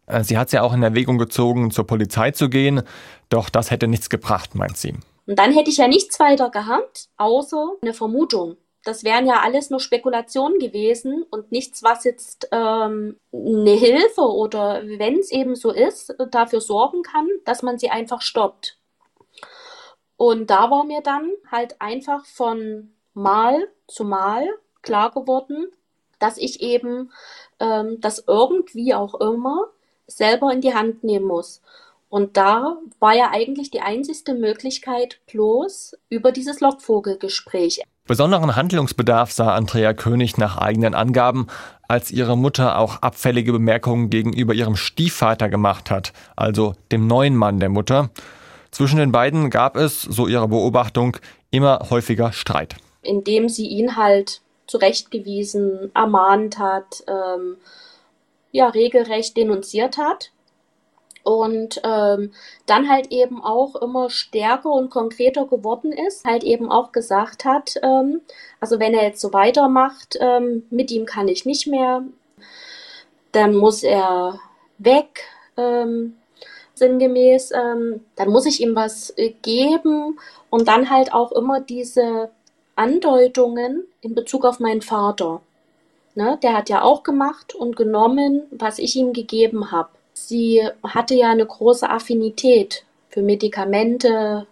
Äh, 0.07 0.25
sie 0.25 0.39
hat 0.39 0.49
es 0.49 0.53
ja 0.53 0.63
auch 0.63 0.73
in 0.73 0.83
Erwägung 0.83 1.19
gezogen, 1.19 1.71
zur 1.71 1.87
Polizei 1.87 2.33
zu 2.33 2.49
gehen. 2.49 2.83
Doch 3.29 3.49
das 3.49 3.71
hätte 3.71 3.87
nichts 3.87 4.11
gebracht, 4.11 4.55
meint 4.55 4.77
sie. 4.77 4.95
Und 5.27 5.39
dann 5.39 5.53
hätte 5.53 5.71
ich 5.71 5.77
ja 5.77 5.87
nichts 5.87 6.19
weiter 6.19 6.51
gehabt, 6.51 7.09
außer 7.17 7.75
eine 7.83 7.95
Vermutung. 7.95 8.57
Das 8.83 9.05
wären 9.05 9.27
ja 9.27 9.41
alles 9.41 9.71
nur 9.71 9.79
Spekulationen 9.79 10.59
gewesen 10.59 11.25
und 11.31 11.53
nichts, 11.53 11.83
was 11.83 12.05
jetzt 12.05 12.49
ähm, 12.51 13.17
eine 13.33 13.73
Hilfe 13.73 14.23
oder 14.23 14.83
wenn 14.85 15.19
es 15.19 15.31
eben 15.31 15.55
so 15.55 15.71
ist, 15.71 16.15
dafür 16.31 16.63
sorgen 16.63 17.03
kann, 17.03 17.29
dass 17.45 17.63
man 17.63 17.79
sie 17.79 17.91
einfach 17.91 18.23
stoppt. 18.23 18.79
Und 20.17 20.51
da 20.51 20.71
war 20.71 20.85
mir 20.85 21.03
dann 21.03 21.31
halt 21.51 21.81
einfach 21.81 22.25
von 22.25 22.95
Mal 23.15 23.69
zu 23.89 24.05
Mal 24.05 24.47
klar 24.83 25.11
geworden, 25.11 25.69
dass 26.19 26.39
ich 26.39 26.61
eben 26.61 27.11
ähm, 27.59 28.01
das 28.01 28.25
irgendwie 28.27 28.95
auch 28.95 29.15
immer 29.21 29.67
selber 30.07 30.53
in 30.53 30.61
die 30.61 30.75
Hand 30.75 31.05
nehmen 31.05 31.27
muss. 31.27 31.63
Und 32.09 32.37
da 32.37 32.77
war 32.99 33.15
ja 33.15 33.31
eigentlich 33.33 33.71
die 33.71 33.83
einzigste 33.83 34.35
Möglichkeit 34.35 35.21
bloß 35.31 35.97
über 36.09 36.33
dieses 36.33 36.61
Lockvogelgespräch. 36.61 37.83
Besonderen 38.07 38.57
Handlungsbedarf 38.57 39.31
sah 39.31 39.55
Andrea 39.55 39.95
König 39.95 40.37
nach 40.37 40.59
eigenen 40.59 40.95
Angaben, 40.95 41.47
als 41.87 42.11
ihre 42.11 42.37
Mutter 42.37 42.79
auch 42.79 42.97
abfällige 43.03 43.53
Bemerkungen 43.53 44.11
gegenüber 44.11 44.55
ihrem 44.55 44.75
Stiefvater 44.75 45.49
gemacht 45.49 45.91
hat, 45.91 46.13
also 46.35 46.75
dem 46.91 47.07
neuen 47.07 47.37
Mann 47.37 47.61
der 47.61 47.69
Mutter. 47.69 48.11
Zwischen 48.73 48.99
den 48.99 49.13
beiden 49.13 49.51
gab 49.51 49.77
es, 49.77 50.03
so 50.03 50.27
ihre 50.27 50.49
Beobachtung, 50.49 51.17
immer 51.51 51.87
häufiger 51.91 52.33
Streit 52.33 52.77
indem 53.03 53.49
sie 53.49 53.67
ihn 53.67 53.97
halt 53.97 54.41
zurechtgewiesen, 54.67 55.91
ermahnt 55.95 56.59
hat, 56.59 57.03
ähm, 57.09 57.57
ja, 58.53 58.69
regelrecht 58.69 59.37
denunziert 59.37 59.99
hat. 59.99 60.31
Und 61.23 61.81
ähm, 61.85 62.33
dann 62.67 62.89
halt 62.89 63.13
eben 63.13 63.45
auch 63.45 63.77
immer 63.77 64.09
stärker 64.09 64.71
und 64.71 64.91
konkreter 64.91 65.47
geworden 65.47 65.93
ist, 65.93 66.25
halt 66.25 66.45
eben 66.45 66.71
auch 66.71 66.93
gesagt 66.93 67.45
hat, 67.45 67.75
ähm, 67.83 68.23
also 68.59 68.81
wenn 68.81 68.95
er 68.95 69.03
jetzt 69.05 69.21
so 69.21 69.33
weitermacht, 69.33 70.17
ähm, 70.19 70.65
mit 70.71 70.91
ihm 70.91 71.05
kann 71.05 71.29
ich 71.29 71.45
nicht 71.45 71.67
mehr, 71.67 72.05
dann 73.33 73.55
muss 73.55 73.83
er 73.83 74.41
weg, 74.79 75.25
ähm, 75.59 76.17
sinngemäß, 76.75 77.53
ähm, 77.53 78.05
dann 78.17 78.31
muss 78.31 78.47
ich 78.47 78.63
ihm 78.63 78.75
was 78.75 79.11
äh, 79.19 79.35
geben 79.43 80.19
und 80.49 80.69
dann 80.69 80.89
halt 80.91 81.13
auch 81.13 81.33
immer 81.33 81.61
diese 81.61 82.31
Andeutungen 82.81 83.85
in 84.01 84.15
Bezug 84.15 84.47
auf 84.47 84.59
meinen 84.59 84.81
Vater. 84.81 85.43
Ne, 86.15 86.39
der 86.43 86.57
hat 86.57 86.71
ja 86.71 86.81
auch 86.83 87.03
gemacht 87.03 87.55
und 87.55 87.77
genommen, 87.77 88.45
was 88.51 88.79
ich 88.79 88.97
ihm 88.97 89.13
gegeben 89.13 89.71
habe. 89.71 89.91
Sie 90.15 90.67
hatte 90.83 91.15
ja 91.15 91.31
eine 91.31 91.45
große 91.45 91.89
Affinität 91.89 92.85
für 93.11 93.21
Medikamente. 93.21 94.47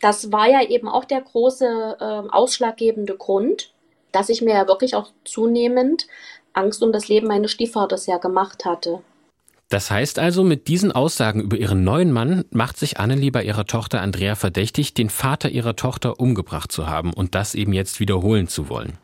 Das 0.00 0.32
war 0.32 0.48
ja 0.48 0.62
eben 0.62 0.88
auch 0.88 1.04
der 1.04 1.20
große 1.20 1.96
äh, 2.00 2.28
ausschlaggebende 2.30 3.14
Grund, 3.14 3.72
dass 4.10 4.30
ich 4.30 4.40
mir 4.40 4.54
ja 4.54 4.66
wirklich 4.66 4.94
auch 4.94 5.10
zunehmend 5.24 6.06
Angst 6.54 6.82
um 6.82 6.92
das 6.92 7.08
Leben 7.08 7.26
meines 7.26 7.50
Stiefvaters 7.50 8.06
ja 8.06 8.16
gemacht 8.16 8.64
hatte. 8.64 9.02
Das 9.68 9.90
heißt 9.90 10.18
also, 10.18 10.44
mit 10.44 10.68
diesen 10.68 10.92
Aussagen 10.92 11.40
über 11.40 11.56
ihren 11.56 11.84
neuen 11.84 12.12
Mann 12.12 12.44
macht 12.50 12.76
sich 12.76 13.00
Annelie 13.00 13.32
bei 13.32 13.44
ihrer 13.44 13.66
Tochter 13.66 14.02
Andrea 14.02 14.34
verdächtig, 14.34 14.94
den 14.94 15.10
Vater 15.10 15.50
ihrer 15.50 15.74
Tochter 15.74 16.20
umgebracht 16.20 16.70
zu 16.70 16.86
haben 16.86 17.12
und 17.12 17.34
das 17.34 17.54
eben 17.54 17.72
jetzt 17.72 17.98
wiederholen 17.98 18.46
zu 18.46 18.68
wollen. 18.68 18.98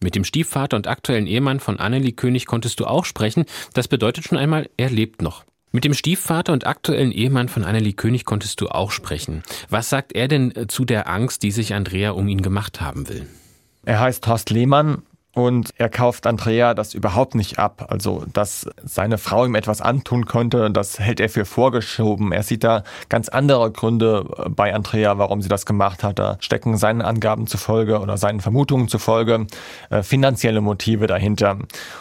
Mit 0.00 0.14
dem 0.14 0.24
Stiefvater 0.24 0.76
und 0.76 0.88
aktuellen 0.88 1.26
Ehemann 1.26 1.60
von 1.60 1.78
Annelie 1.78 2.12
König 2.12 2.46
konntest 2.46 2.80
du 2.80 2.86
auch 2.86 3.04
sprechen. 3.04 3.44
Das 3.72 3.88
bedeutet 3.88 4.24
schon 4.24 4.38
einmal, 4.38 4.68
er 4.76 4.90
lebt 4.90 5.22
noch. 5.22 5.44
Mit 5.72 5.84
dem 5.84 5.94
Stiefvater 5.94 6.52
und 6.52 6.66
aktuellen 6.66 7.12
Ehemann 7.12 7.48
von 7.48 7.64
Annelie 7.64 7.92
König 7.92 8.24
konntest 8.24 8.60
du 8.60 8.68
auch 8.68 8.90
sprechen. 8.90 9.42
Was 9.68 9.90
sagt 9.90 10.12
er 10.14 10.28
denn 10.28 10.52
zu 10.68 10.84
der 10.84 11.08
Angst, 11.08 11.42
die 11.42 11.50
sich 11.50 11.74
Andrea 11.74 12.12
um 12.12 12.28
ihn 12.28 12.42
gemacht 12.42 12.80
haben 12.80 13.08
will? 13.08 13.26
Er 13.84 14.00
heißt 14.00 14.26
Horst 14.26 14.50
Lehmann 14.50 15.02
und 15.36 15.74
er 15.76 15.90
kauft 15.90 16.26
Andrea 16.26 16.72
das 16.72 16.94
überhaupt 16.94 17.34
nicht 17.34 17.58
ab. 17.58 17.88
Also, 17.90 18.24
dass 18.32 18.66
seine 18.82 19.18
Frau 19.18 19.44
ihm 19.44 19.54
etwas 19.54 19.82
antun 19.82 20.24
könnte, 20.24 20.70
das 20.70 20.98
hält 20.98 21.20
er 21.20 21.28
für 21.28 21.44
vorgeschoben. 21.44 22.32
Er 22.32 22.42
sieht 22.42 22.64
da 22.64 22.84
ganz 23.10 23.28
andere 23.28 23.70
Gründe 23.70 24.24
äh, 24.38 24.48
bei 24.48 24.74
Andrea, 24.74 25.18
warum 25.18 25.42
sie 25.42 25.50
das 25.50 25.66
gemacht 25.66 26.02
hat. 26.02 26.18
Da 26.18 26.38
stecken 26.40 26.78
seinen 26.78 27.02
Angaben 27.02 27.46
zufolge 27.46 28.00
oder 28.00 28.16
seinen 28.16 28.40
Vermutungen 28.40 28.88
zufolge 28.88 29.46
äh, 29.90 30.02
finanzielle 30.02 30.62
Motive 30.62 31.06
dahinter. 31.06 31.58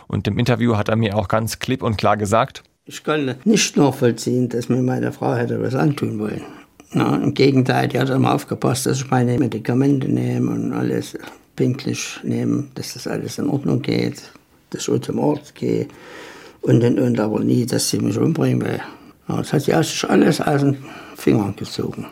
Und 0.07 0.29
im 0.29 0.39
Interview 0.39 0.77
hat 0.77 0.87
er 0.87 0.95
mir 0.95 1.17
auch 1.17 1.27
ganz 1.27 1.59
klipp 1.59 1.83
und 1.83 1.97
klar 1.97 2.15
gesagt, 2.15 2.63
ich 2.85 3.03
kann 3.03 3.35
nicht 3.43 3.75
nachvollziehen, 3.75 4.47
dass 4.47 4.69
mir 4.69 4.81
meine 4.81 5.11
Frau 5.11 5.33
hätte 5.35 5.61
was 5.61 5.75
antun 5.75 6.19
wollen. 6.19 6.43
Na, 6.93 7.17
Im 7.17 7.33
Gegenteil, 7.33 7.89
die 7.89 7.99
hat 7.99 8.09
immer 8.09 8.33
aufgepasst, 8.33 8.85
dass 8.85 9.01
ich 9.01 9.09
meine 9.09 9.37
Medikamente 9.37 10.07
nehme 10.07 10.51
und 10.51 10.71
alles 10.71 11.17
pünktlich 11.55 12.19
nehmen, 12.23 12.71
dass 12.75 12.93
das 12.93 13.07
alles 13.07 13.37
in 13.37 13.49
Ordnung 13.49 13.81
geht, 13.81 14.21
dass 14.69 14.87
ich 14.87 15.01
zum 15.01 15.19
Ort 15.19 15.55
gehe 15.55 15.87
und, 16.61 16.83
und, 16.83 16.99
und 16.99 17.19
aber 17.19 17.39
nie, 17.39 17.65
dass 17.65 17.89
sie 17.89 17.99
mich 17.99 18.17
umbringen 18.17 18.61
will. 18.61 18.81
Das 19.27 19.53
hat 19.53 19.61
sie 19.61 19.83
sich 19.83 20.09
alles 20.09 20.41
aus 20.41 20.61
den 20.61 20.77
Fingern 21.15 21.55
gezogen. 21.55 22.05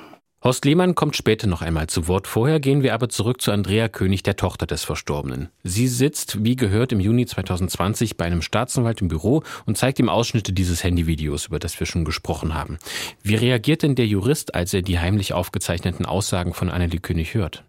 Horst 0.44 0.66
Lehmann 0.66 0.94
kommt 0.94 1.16
später 1.16 1.48
noch 1.48 1.62
einmal 1.62 1.88
zu 1.88 2.10
Wort. 2.10 2.28
Vorher 2.28 2.60
gehen 2.60 2.84
wir 2.84 2.94
aber 2.94 3.08
zurück 3.08 3.42
zu 3.42 3.54
Andrea 3.54 3.88
König, 3.88 4.24
der 4.24 4.36
Tochter 4.36 4.66
des 4.66 4.84
Verstorbenen. 4.84 5.48
Sie 5.64 5.88
sitzt, 5.88 6.44
wie 6.44 6.58
gehört, 6.58 6.92
im 6.92 7.00
Juni 7.00 7.26
2020 7.26 8.18
bei 8.18 8.26
einem 8.26 8.42
Staatsanwalt 8.42 9.00
im 9.00 9.08
Büro 9.08 9.44
und 9.66 9.78
zeigt 9.78 10.00
ihm 10.00 10.10
Ausschnitte 10.10 10.52
dieses 10.52 10.84
Handyvideos, 10.84 11.46
über 11.46 11.60
das 11.60 11.80
wir 11.80 11.88
schon 11.88 12.04
gesprochen 12.04 12.56
haben. 12.56 12.78
Wie 13.22 13.36
reagiert 13.36 13.84
denn 13.84 13.96
der 13.96 14.06
Jurist, 14.06 14.54
als 14.54 14.74
er 14.74 14.82
die 14.82 15.00
heimlich 15.00 15.32
aufgezeichneten 15.32 16.06
Aussagen 16.06 16.54
von 16.54 16.70
Annelie 16.70 17.00
König 17.00 17.36
hört? 17.36 17.64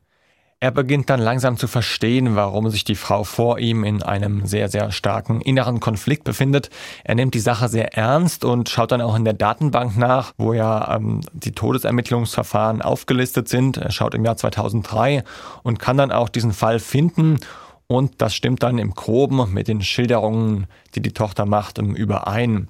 Er 0.65 0.71
beginnt 0.71 1.11
dann 1.11 1.21
langsam 1.21 1.59
zu 1.59 1.69
verstehen, 1.69 2.37
warum 2.37 2.71
sich 2.71 2.85
die 2.85 2.95
Frau 2.95 3.23
vor 3.25 3.59
ihm 3.59 3.85
in 3.85 4.03
einem 4.03 4.47
sehr, 4.47 4.71
sehr 4.71 4.93
starken 4.93 5.43
inneren 5.43 5.79
Konflikt 5.79 6.25
befindet. 6.25 6.71
Er 7.05 7.15
nimmt 7.15 7.35
die 7.35 7.41
Sache 7.41 7.69
sehr 7.69 7.95
ernst 7.99 8.47
und 8.47 8.71
schaut 8.71 8.91
dann 8.91 9.03
auch 9.03 9.15
in 9.15 9.27
der 9.27 9.35
Datenbank 9.35 9.99
nach, 9.99 10.33
wo 10.39 10.55
ja 10.55 10.97
ähm, 10.97 11.21
die 11.35 11.53
Todesermittlungsverfahren 11.53 12.81
aufgelistet 12.81 13.47
sind. 13.47 13.77
Er 13.77 13.91
schaut 13.91 14.15
im 14.15 14.25
Jahr 14.25 14.39
2003 14.39 15.23
und 15.65 15.81
kann 15.81 15.99
dann 15.99 16.11
auch 16.11 16.31
diesen 16.31 16.55
Fall 16.55 16.79
finden. 16.79 17.41
Und 17.87 18.23
das 18.23 18.35
stimmt 18.35 18.63
dann 18.63 18.79
im 18.79 18.95
Groben 18.95 19.53
mit 19.53 19.69
den 19.69 19.83
Schilderungen, 19.83 20.67
die 20.95 21.03
die 21.03 21.13
Tochter 21.13 21.45
macht, 21.45 21.77
überein. 21.77 22.69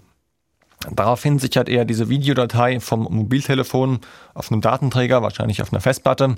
Daraufhin 0.90 1.38
sichert 1.38 1.68
er 1.68 1.84
diese 1.84 2.08
Videodatei 2.08 2.80
vom 2.80 3.04
Mobiltelefon 3.04 4.00
auf 4.34 4.50
einem 4.50 4.62
Datenträger, 4.62 5.22
wahrscheinlich 5.22 5.62
auf 5.62 5.72
einer 5.72 5.80
Festplatte 5.80 6.34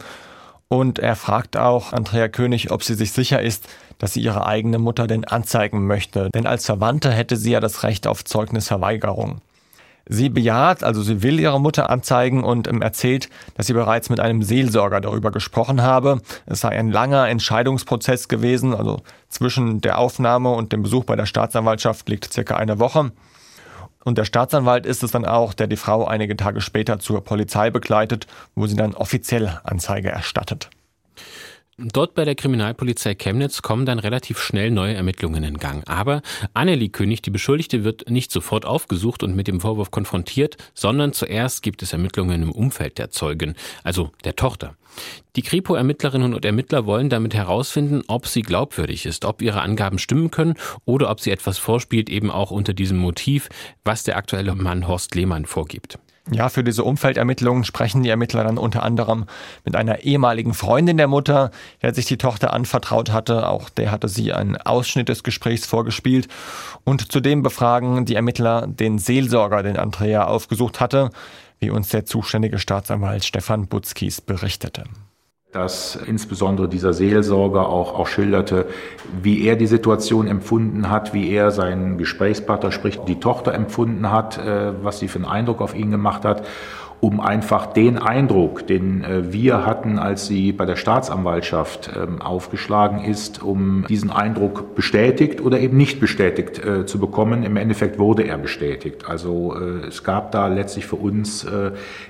und 0.68 0.98
er 0.98 1.16
fragt 1.16 1.56
auch 1.56 1.92
Andrea 1.92 2.28
König, 2.28 2.70
ob 2.70 2.82
sie 2.82 2.94
sich 2.94 3.12
sicher 3.12 3.40
ist, 3.40 3.68
dass 3.98 4.14
sie 4.14 4.20
ihre 4.20 4.46
eigene 4.46 4.78
Mutter 4.78 5.06
denn 5.06 5.24
anzeigen 5.24 5.86
möchte. 5.86 6.30
Denn 6.34 6.46
als 6.46 6.66
Verwandte 6.66 7.10
hätte 7.10 7.36
sie 7.36 7.52
ja 7.52 7.60
das 7.60 7.82
Recht 7.82 8.06
auf 8.06 8.24
Zeugnisverweigerung. 8.24 9.40
Sie 10.08 10.28
bejaht, 10.28 10.84
also 10.84 11.02
sie 11.02 11.22
will 11.22 11.40
ihre 11.40 11.60
Mutter 11.60 11.90
anzeigen 11.90 12.44
und 12.44 12.68
ähm, 12.68 12.80
erzählt, 12.80 13.28
dass 13.56 13.66
sie 13.66 13.72
bereits 13.72 14.08
mit 14.08 14.20
einem 14.20 14.42
Seelsorger 14.42 15.00
darüber 15.00 15.32
gesprochen 15.32 15.82
habe. 15.82 16.20
Es 16.46 16.60
sei 16.60 16.70
ein 16.70 16.92
langer 16.92 17.28
Entscheidungsprozess 17.28 18.28
gewesen, 18.28 18.72
also 18.72 19.00
zwischen 19.28 19.80
der 19.80 19.98
Aufnahme 19.98 20.50
und 20.50 20.72
dem 20.72 20.82
Besuch 20.82 21.04
bei 21.04 21.16
der 21.16 21.26
Staatsanwaltschaft 21.26 22.08
liegt 22.08 22.32
circa 22.32 22.56
eine 22.56 22.78
Woche. 22.78 23.10
Und 24.06 24.18
der 24.18 24.24
Staatsanwalt 24.24 24.86
ist 24.86 25.02
es 25.02 25.10
dann 25.10 25.24
auch, 25.24 25.52
der 25.52 25.66
die 25.66 25.74
Frau 25.76 26.04
einige 26.04 26.36
Tage 26.36 26.60
später 26.60 27.00
zur 27.00 27.24
Polizei 27.24 27.70
begleitet, 27.70 28.28
wo 28.54 28.68
sie 28.68 28.76
dann 28.76 28.94
offiziell 28.94 29.58
Anzeige 29.64 30.10
erstattet. 30.10 30.70
Dort 31.78 32.14
bei 32.14 32.24
der 32.24 32.34
Kriminalpolizei 32.34 33.14
Chemnitz 33.14 33.60
kommen 33.60 33.84
dann 33.84 33.98
relativ 33.98 34.38
schnell 34.38 34.70
neue 34.70 34.94
Ermittlungen 34.94 35.44
in 35.44 35.58
Gang. 35.58 35.86
Aber 35.86 36.22
Annelie 36.54 36.88
König, 36.88 37.20
die 37.20 37.28
Beschuldigte, 37.28 37.84
wird 37.84 38.08
nicht 38.08 38.32
sofort 38.32 38.64
aufgesucht 38.64 39.22
und 39.22 39.36
mit 39.36 39.46
dem 39.46 39.60
Vorwurf 39.60 39.90
konfrontiert, 39.90 40.56
sondern 40.72 41.12
zuerst 41.12 41.62
gibt 41.62 41.82
es 41.82 41.92
Ermittlungen 41.92 42.42
im 42.44 42.50
Umfeld 42.50 42.96
der 42.96 43.10
Zeugin, 43.10 43.56
also 43.84 44.10
der 44.24 44.36
Tochter. 44.36 44.74
Die 45.36 45.42
Kripo-Ermittlerinnen 45.42 46.32
und 46.32 46.46
Ermittler 46.46 46.86
wollen 46.86 47.10
damit 47.10 47.34
herausfinden, 47.34 48.02
ob 48.06 48.26
sie 48.26 48.40
glaubwürdig 48.40 49.04
ist, 49.04 49.26
ob 49.26 49.42
ihre 49.42 49.60
Angaben 49.60 49.98
stimmen 49.98 50.30
können 50.30 50.54
oder 50.86 51.10
ob 51.10 51.20
sie 51.20 51.30
etwas 51.30 51.58
vorspielt, 51.58 52.08
eben 52.08 52.30
auch 52.30 52.52
unter 52.52 52.72
diesem 52.72 52.96
Motiv, 52.96 53.50
was 53.84 54.02
der 54.02 54.16
aktuelle 54.16 54.54
Mann 54.54 54.88
Horst 54.88 55.14
Lehmann 55.14 55.44
vorgibt. 55.44 55.98
Ja, 56.32 56.48
für 56.48 56.64
diese 56.64 56.82
Umfeldermittlungen 56.82 57.62
sprechen 57.62 58.02
die 58.02 58.08
Ermittler 58.08 58.42
dann 58.42 58.58
unter 58.58 58.82
anderem 58.82 59.26
mit 59.64 59.76
einer 59.76 60.00
ehemaligen 60.00 60.54
Freundin 60.54 60.96
der 60.96 61.06
Mutter, 61.06 61.52
der 61.82 61.94
sich 61.94 62.06
die 62.06 62.18
Tochter 62.18 62.52
anvertraut 62.52 63.12
hatte. 63.12 63.48
Auch 63.48 63.70
der 63.70 63.92
hatte 63.92 64.08
sie 64.08 64.32
einen 64.32 64.56
Ausschnitt 64.56 65.08
des 65.08 65.22
Gesprächs 65.22 65.66
vorgespielt. 65.66 66.26
Und 66.82 67.12
zudem 67.12 67.44
befragen 67.44 68.06
die 68.06 68.16
Ermittler 68.16 68.66
den 68.66 68.98
Seelsorger, 68.98 69.62
den 69.62 69.76
Andrea 69.76 70.24
aufgesucht 70.24 70.80
hatte, 70.80 71.10
wie 71.60 71.70
uns 71.70 71.90
der 71.90 72.06
zuständige 72.06 72.58
Staatsanwalt 72.58 73.24
Stefan 73.24 73.68
Butzkis 73.68 74.20
berichtete 74.20 74.82
dass 75.52 75.96
insbesondere 75.96 76.68
dieser 76.68 76.92
Seelsorger 76.92 77.68
auch, 77.68 77.98
auch 77.98 78.08
schilderte, 78.08 78.66
wie 79.22 79.46
er 79.46 79.56
die 79.56 79.66
Situation 79.66 80.26
empfunden 80.26 80.90
hat, 80.90 81.14
wie 81.14 81.30
er 81.30 81.50
seinen 81.50 81.96
Gesprächspartner, 81.98 82.72
sprich 82.72 82.98
die 83.00 83.20
Tochter 83.20 83.54
empfunden 83.54 84.10
hat, 84.10 84.38
äh, 84.38 84.72
was 84.82 84.98
sie 84.98 85.08
für 85.08 85.18
einen 85.18 85.24
Eindruck 85.24 85.60
auf 85.60 85.74
ihn 85.74 85.90
gemacht 85.90 86.24
hat, 86.24 86.42
um 87.00 87.20
einfach 87.20 87.66
den 87.66 87.98
Eindruck, 87.98 88.66
den 88.66 89.04
äh, 89.04 89.32
wir 89.32 89.66
hatten, 89.66 89.98
als 89.98 90.26
sie 90.26 90.52
bei 90.52 90.64
der 90.64 90.76
Staatsanwaltschaft 90.76 91.88
äh, 91.88 92.22
aufgeschlagen 92.22 93.04
ist, 93.04 93.42
um 93.42 93.84
diesen 93.88 94.10
Eindruck 94.10 94.74
bestätigt 94.74 95.40
oder 95.40 95.60
eben 95.60 95.76
nicht 95.76 96.00
bestätigt 96.00 96.64
äh, 96.64 96.86
zu 96.86 96.98
bekommen. 96.98 97.42
Im 97.42 97.56
Endeffekt 97.56 97.98
wurde 97.98 98.24
er 98.24 98.38
bestätigt. 98.38 99.08
Also 99.08 99.54
es 99.86 100.04
gab 100.04 100.32
da 100.32 100.48
letztlich 100.48 100.86
für 100.86 100.96
uns 100.96 101.46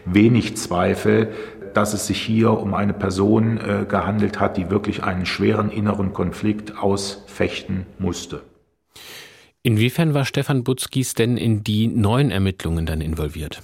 wenig 0.04 0.56
Zweifel, 0.56 1.28
dass 1.76 1.92
es 1.92 2.06
sich 2.06 2.20
hier 2.20 2.52
um 2.52 2.74
eine 2.74 2.94
Person 2.94 3.58
äh, 3.58 3.84
gehandelt 3.86 4.40
hat, 4.40 4.56
die 4.56 4.70
wirklich 4.70 5.04
einen 5.04 5.26
schweren 5.26 5.70
inneren 5.70 6.12
Konflikt 6.12 6.78
ausfechten 6.78 7.86
musste. 7.98 8.42
Inwiefern 9.62 10.14
war 10.14 10.24
Stefan 10.24 10.64
Butzkis 10.64 11.14
denn 11.14 11.36
in 11.36 11.64
die 11.64 11.88
neuen 11.88 12.30
Ermittlungen 12.30 12.86
dann 12.86 13.00
involviert? 13.00 13.62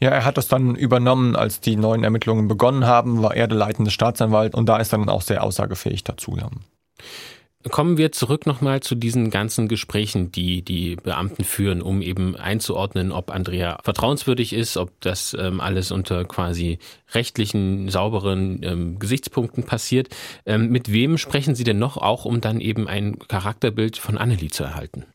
Ja, 0.00 0.10
er 0.10 0.24
hat 0.24 0.36
das 0.36 0.48
dann 0.48 0.74
übernommen, 0.74 1.36
als 1.36 1.60
die 1.60 1.76
neuen 1.76 2.04
Ermittlungen 2.04 2.48
begonnen 2.48 2.86
haben, 2.86 3.22
war 3.22 3.34
er 3.34 3.46
der 3.46 3.56
leitende 3.56 3.90
Staatsanwalt 3.90 4.54
und 4.54 4.68
da 4.68 4.78
ist 4.78 4.92
er 4.92 4.98
dann 4.98 5.08
auch 5.08 5.22
sehr 5.22 5.42
aussagefähig 5.42 6.04
dazu. 6.04 6.36
Ja. 6.36 6.50
Kommen 7.70 7.96
wir 7.96 8.12
zurück 8.12 8.46
nochmal 8.46 8.80
zu 8.80 8.94
diesen 8.94 9.30
ganzen 9.30 9.68
Gesprächen, 9.68 10.30
die 10.30 10.60
die 10.60 10.96
Beamten 10.96 11.44
führen, 11.44 11.80
um 11.80 12.02
eben 12.02 12.36
einzuordnen, 12.36 13.10
ob 13.10 13.30
Andrea 13.30 13.78
vertrauenswürdig 13.82 14.52
ist, 14.52 14.76
ob 14.76 14.90
das 15.00 15.34
ähm, 15.38 15.60
alles 15.60 15.90
unter 15.90 16.24
quasi 16.26 16.78
rechtlichen, 17.14 17.88
sauberen 17.88 18.60
ähm, 18.62 18.98
Gesichtspunkten 18.98 19.64
passiert. 19.64 20.08
Ähm, 20.44 20.68
mit 20.68 20.92
wem 20.92 21.16
sprechen 21.16 21.54
Sie 21.54 21.64
denn 21.64 21.78
noch, 21.78 21.96
auch 21.96 22.26
um 22.26 22.42
dann 22.42 22.60
eben 22.60 22.86
ein 22.86 23.18
Charakterbild 23.28 23.96
von 23.96 24.18
Annelie 24.18 24.50
zu 24.50 24.64
erhalten? 24.64 25.06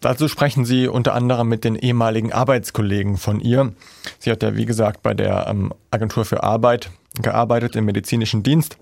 Dazu 0.00 0.28
sprechen 0.28 0.66
Sie 0.66 0.88
unter 0.88 1.14
anderem 1.14 1.48
mit 1.48 1.64
den 1.64 1.76
ehemaligen 1.76 2.30
Arbeitskollegen 2.30 3.16
von 3.16 3.40
ihr. 3.40 3.72
Sie 4.18 4.30
hat 4.30 4.42
ja, 4.42 4.54
wie 4.54 4.66
gesagt, 4.66 5.02
bei 5.02 5.14
der 5.14 5.46
ähm, 5.48 5.72
Agentur 5.90 6.26
für 6.26 6.42
Arbeit 6.42 6.90
gearbeitet 7.22 7.74
im 7.74 7.86
medizinischen 7.86 8.42
Dienst. 8.42 8.76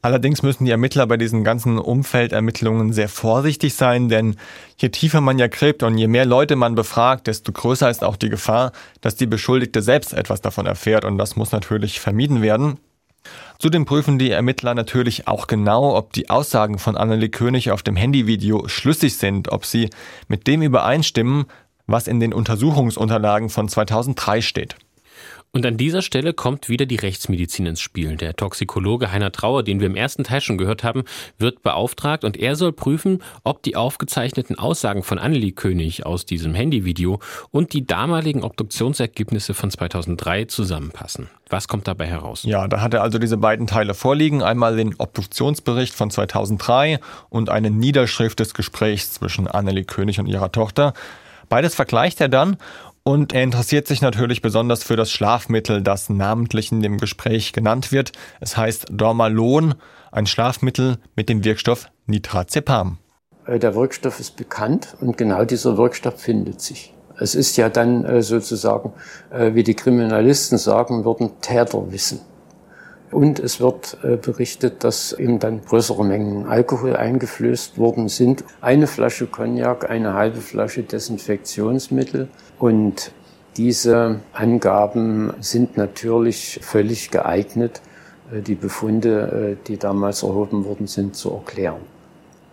Allerdings 0.00 0.42
müssen 0.42 0.64
die 0.64 0.70
Ermittler 0.70 1.06
bei 1.08 1.16
diesen 1.16 1.42
ganzen 1.42 1.76
Umfeldermittlungen 1.76 2.92
sehr 2.92 3.08
vorsichtig 3.08 3.74
sein, 3.74 4.08
denn 4.08 4.36
je 4.76 4.90
tiefer 4.90 5.20
man 5.20 5.38
ja 5.38 5.48
gräbt 5.48 5.82
und 5.82 5.98
je 5.98 6.06
mehr 6.06 6.24
Leute 6.24 6.54
man 6.54 6.76
befragt, 6.76 7.26
desto 7.26 7.50
größer 7.50 7.90
ist 7.90 8.04
auch 8.04 8.16
die 8.16 8.28
Gefahr, 8.28 8.70
dass 9.00 9.16
die 9.16 9.26
Beschuldigte 9.26 9.82
selbst 9.82 10.12
etwas 10.12 10.40
davon 10.40 10.66
erfährt 10.66 11.04
und 11.04 11.18
das 11.18 11.34
muss 11.34 11.50
natürlich 11.50 11.98
vermieden 11.98 12.42
werden. 12.42 12.78
Zudem 13.58 13.86
prüfen 13.86 14.20
die 14.20 14.30
Ermittler 14.30 14.74
natürlich 14.74 15.26
auch 15.26 15.48
genau, 15.48 15.96
ob 15.96 16.12
die 16.12 16.30
Aussagen 16.30 16.78
von 16.78 16.96
Annelie 16.96 17.28
König 17.28 17.72
auf 17.72 17.82
dem 17.82 17.96
Handyvideo 17.96 18.68
schlüssig 18.68 19.16
sind, 19.16 19.50
ob 19.50 19.66
sie 19.66 19.90
mit 20.28 20.46
dem 20.46 20.62
übereinstimmen, 20.62 21.46
was 21.88 22.06
in 22.06 22.20
den 22.20 22.32
Untersuchungsunterlagen 22.32 23.48
von 23.48 23.68
2003 23.68 24.42
steht. 24.42 24.76
Und 25.50 25.64
an 25.64 25.78
dieser 25.78 26.02
Stelle 26.02 26.34
kommt 26.34 26.68
wieder 26.68 26.84
die 26.84 26.96
Rechtsmedizin 26.96 27.64
ins 27.64 27.80
Spiel. 27.80 28.16
Der 28.16 28.36
Toxikologe 28.36 29.10
Heiner 29.10 29.32
Trauer, 29.32 29.62
den 29.62 29.80
wir 29.80 29.86
im 29.86 29.96
ersten 29.96 30.22
Teil 30.22 30.42
schon 30.42 30.58
gehört 30.58 30.84
haben, 30.84 31.04
wird 31.38 31.62
beauftragt 31.62 32.22
und 32.22 32.36
er 32.36 32.54
soll 32.54 32.72
prüfen, 32.72 33.22
ob 33.44 33.62
die 33.62 33.74
aufgezeichneten 33.74 34.58
Aussagen 34.58 35.02
von 35.02 35.18
Annelie 35.18 35.52
König 35.52 36.04
aus 36.04 36.26
diesem 36.26 36.54
Handyvideo 36.54 37.20
und 37.50 37.72
die 37.72 37.86
damaligen 37.86 38.44
Obduktionsergebnisse 38.44 39.54
von 39.54 39.70
2003 39.70 40.44
zusammenpassen. 40.44 41.30
Was 41.48 41.66
kommt 41.66 41.88
dabei 41.88 42.06
heraus? 42.06 42.42
Ja, 42.42 42.68
da 42.68 42.82
hat 42.82 42.92
er 42.92 43.02
also 43.02 43.18
diese 43.18 43.38
beiden 43.38 43.66
Teile 43.66 43.94
vorliegen. 43.94 44.42
Einmal 44.42 44.76
den 44.76 44.96
Obduktionsbericht 44.98 45.94
von 45.94 46.10
2003 46.10 47.00
und 47.30 47.48
eine 47.48 47.70
Niederschrift 47.70 48.38
des 48.38 48.52
Gesprächs 48.52 49.14
zwischen 49.14 49.48
Annelie 49.48 49.84
König 49.84 50.20
und 50.20 50.26
ihrer 50.26 50.52
Tochter. 50.52 50.92
Beides 51.48 51.74
vergleicht 51.74 52.20
er 52.20 52.28
dann 52.28 52.58
und 53.08 53.32
er 53.32 53.42
interessiert 53.42 53.86
sich 53.86 54.02
natürlich 54.02 54.42
besonders 54.42 54.84
für 54.84 54.94
das 54.94 55.10
Schlafmittel, 55.10 55.80
das 55.80 56.10
namentlich 56.10 56.70
in 56.72 56.82
dem 56.82 56.98
Gespräch 56.98 57.54
genannt 57.54 57.90
wird. 57.90 58.12
Es 58.38 58.58
heißt 58.58 58.88
Dormalon, 58.90 59.76
ein 60.12 60.26
Schlafmittel 60.26 60.98
mit 61.16 61.30
dem 61.30 61.42
Wirkstoff 61.42 61.86
Nitrazepam. 62.04 62.98
Äh, 63.46 63.58
der 63.58 63.74
Wirkstoff 63.74 64.20
ist 64.20 64.36
bekannt 64.36 64.94
und 65.00 65.16
genau 65.16 65.46
dieser 65.46 65.78
Wirkstoff 65.78 66.20
findet 66.20 66.60
sich. 66.60 66.92
Es 67.18 67.34
ist 67.34 67.56
ja 67.56 67.70
dann 67.70 68.04
äh, 68.04 68.20
sozusagen, 68.20 68.92
äh, 69.30 69.54
wie 69.54 69.62
die 69.62 69.74
Kriminalisten 69.74 70.58
sagen 70.58 71.06
würden, 71.06 71.30
Täterwissen. 71.40 72.20
Und 73.10 73.38
es 73.38 73.58
wird 73.58 73.96
berichtet, 74.22 74.84
dass 74.84 75.12
eben 75.12 75.38
dann 75.38 75.64
größere 75.64 76.04
Mengen 76.04 76.46
Alkohol 76.46 76.94
eingeflößt 76.94 77.78
worden 77.78 78.08
sind. 78.08 78.44
Eine 78.60 78.86
Flasche 78.86 79.26
Cognac, 79.26 79.88
eine 79.88 80.12
halbe 80.12 80.40
Flasche 80.42 80.82
Desinfektionsmittel 80.82 82.28
und 82.58 83.12
diese 83.58 84.20
Angaben 84.32 85.32
sind 85.40 85.76
natürlich 85.76 86.60
völlig 86.62 87.10
geeignet, 87.10 87.82
äh, 88.32 88.40
die 88.40 88.54
Befunde, 88.54 89.56
äh, 89.60 89.66
die 89.66 89.76
damals 89.76 90.22
erhoben 90.22 90.64
worden 90.64 90.86
sind, 90.86 91.16
zu 91.16 91.32
erklären. 91.32 91.80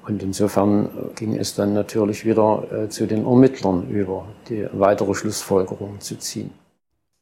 Und 0.08 0.24
insofern 0.24 0.86
äh, 0.86 0.90
ging 1.14 1.38
es 1.38 1.54
dann 1.54 1.74
natürlich 1.74 2.26
wieder 2.26 2.88
zu 2.90 3.06
den 3.06 3.24
Ermittlern 3.24 3.88
über, 3.88 4.26
die 4.50 4.68
weitere 4.74 5.14
Schlussfolgerungen 5.14 6.02
zu 6.02 6.18
ziehen. 6.18 6.50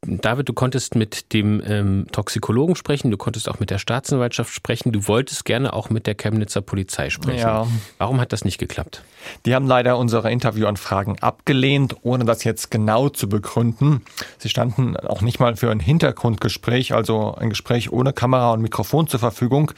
David, 0.06 0.50
du 0.50 0.54
konntest 0.54 0.96
mit 0.96 1.34
dem 1.34 1.62
ähm, 1.66 2.08
Toxikologen 2.12 2.76
sprechen, 2.76 3.12
du 3.12 3.18
konntest 3.18 3.50
auch 3.50 3.60
mit 3.60 3.70
der 3.70 3.78
Staatsanwaltschaft 3.78 4.54
sprechen, 4.54 4.92
du 4.92 5.08
wolltest 5.08 5.46
gerne 5.46 5.74
auch 5.74 5.89
mit 5.89 6.08
der 6.08 6.16
Chemnitzer 6.16 6.62
Polizei 6.62 7.10
sprechen. 7.10 7.39
Ja. 7.39 7.68
Warum 7.98 8.20
hat 8.20 8.34
das 8.34 8.44
nicht 8.46 8.58
geklappt? 8.58 9.04
Die 9.46 9.56
haben 9.56 9.68
leider 9.68 9.98
unsere 9.98 10.32
Interviewanfragen 10.32 11.20
abgelehnt, 11.20 11.96
ohne 12.02 12.26
das 12.26 12.44
jetzt 12.44 12.72
genau 12.72 13.10
zu 13.10 13.30
begründen. 13.30 14.02
Sie 14.38 14.50
standen 14.50 14.98
auch 14.98 15.22
nicht 15.22 15.39
mal 15.39 15.56
für 15.56 15.72
ein 15.72 15.80
Hintergrundgespräch, 15.80 16.94
also 16.94 17.36
ein 17.36 17.50
Gespräch 17.50 17.92
ohne 17.92 18.13
Kamera 18.13 18.52
und 18.52 18.62
Mikrofon 18.62 19.08
zur 19.08 19.20
Verfügung, 19.20 19.72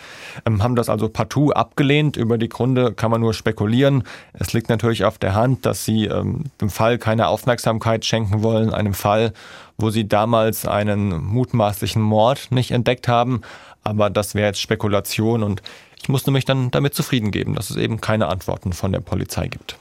ähm, 0.46 0.64
haben 0.64 0.76
das 0.76 0.90
also 0.90 1.10
partout 1.10 1.52
abgelehnt. 1.52 2.18
Über 2.18 2.38
die 2.38 2.50
Gründe 2.50 2.94
kann 2.94 3.12
man 3.12 3.22
nur 3.22 3.34
spekulieren. 3.34 4.04
Es 4.34 4.54
liegt 4.54 4.70
natürlich 4.70 5.06
auf 5.06 5.18
der 5.18 5.36
Hand, 5.36 5.66
dass 5.66 5.86
sie 5.86 6.06
ähm, 6.06 6.46
dem 6.62 6.70
Fall 6.70 6.98
keine 6.98 7.28
Aufmerksamkeit 7.28 8.06
schenken 8.06 8.42
wollen, 8.42 8.74
einem 8.74 8.94
Fall, 8.94 9.34
wo 9.78 9.90
sie 9.90 10.08
damals 10.08 10.66
einen 10.66 11.24
mutmaßlichen 11.24 12.02
Mord 12.02 12.52
nicht 12.52 12.72
entdeckt 12.72 13.08
haben. 13.08 13.42
Aber 13.84 14.10
das 14.10 14.36
wäre 14.36 14.48
jetzt 14.48 14.62
Spekulation 14.62 15.44
und 15.44 15.62
ich 16.02 16.10
musste 16.10 16.32
mich 16.32 16.46
dann 16.46 16.72
damit 16.72 16.94
zufrieden 16.94 17.32
geben, 17.32 17.56
dass 17.56 17.70
es 17.70 17.78
eben 17.78 18.02
keine 18.02 18.28
Antworten 18.28 18.74
von 18.74 18.92
der 18.92 19.00
Polizei 19.00 19.48
gibt. 19.48 19.78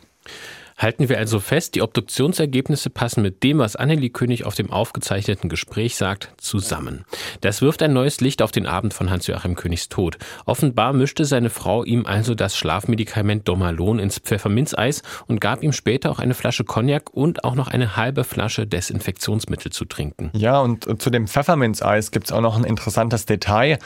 Halten 0.76 1.08
wir 1.08 1.18
also 1.18 1.38
fest, 1.38 1.74
die 1.74 1.82
Obduktionsergebnisse 1.82 2.90
passen 2.90 3.22
mit 3.22 3.42
dem, 3.42 3.58
was 3.58 3.76
Annelie 3.76 4.10
König 4.10 4.44
auf 4.44 4.54
dem 4.54 4.70
aufgezeichneten 4.70 5.48
Gespräch 5.48 5.96
sagt, 5.96 6.32
zusammen. 6.36 7.04
Das 7.40 7.62
wirft 7.62 7.82
ein 7.82 7.92
neues 7.92 8.20
Licht 8.20 8.42
auf 8.42 8.50
den 8.50 8.66
Abend 8.66 8.92
von 8.92 9.10
Hans-Joachim 9.10 9.54
Königs 9.54 9.88
Tod. 9.88 10.18
Offenbar 10.46 10.92
mischte 10.92 11.24
seine 11.24 11.50
Frau 11.50 11.84
ihm 11.84 12.06
also 12.06 12.34
das 12.34 12.56
Schlafmedikament 12.56 13.46
Domalon 13.46 13.98
ins 13.98 14.18
Pfefferminzeis 14.18 15.02
und 15.26 15.40
gab 15.40 15.62
ihm 15.62 15.72
später 15.72 16.10
auch 16.10 16.18
eine 16.18 16.34
Flasche 16.34 16.64
Cognac 16.64 17.10
und 17.12 17.44
auch 17.44 17.54
noch 17.54 17.68
eine 17.68 17.96
halbe 17.96 18.24
Flasche 18.24 18.66
Desinfektionsmittel 18.66 19.70
zu 19.70 19.84
trinken. 19.84 20.30
Ja, 20.34 20.60
und 20.60 21.00
zu 21.00 21.10
dem 21.10 21.28
Pfefferminzeis 21.28 22.10
gibt 22.10 22.26
es 22.26 22.32
auch 22.32 22.40
noch 22.40 22.56
ein 22.56 22.64
interessantes 22.64 23.26
Detail. 23.26 23.78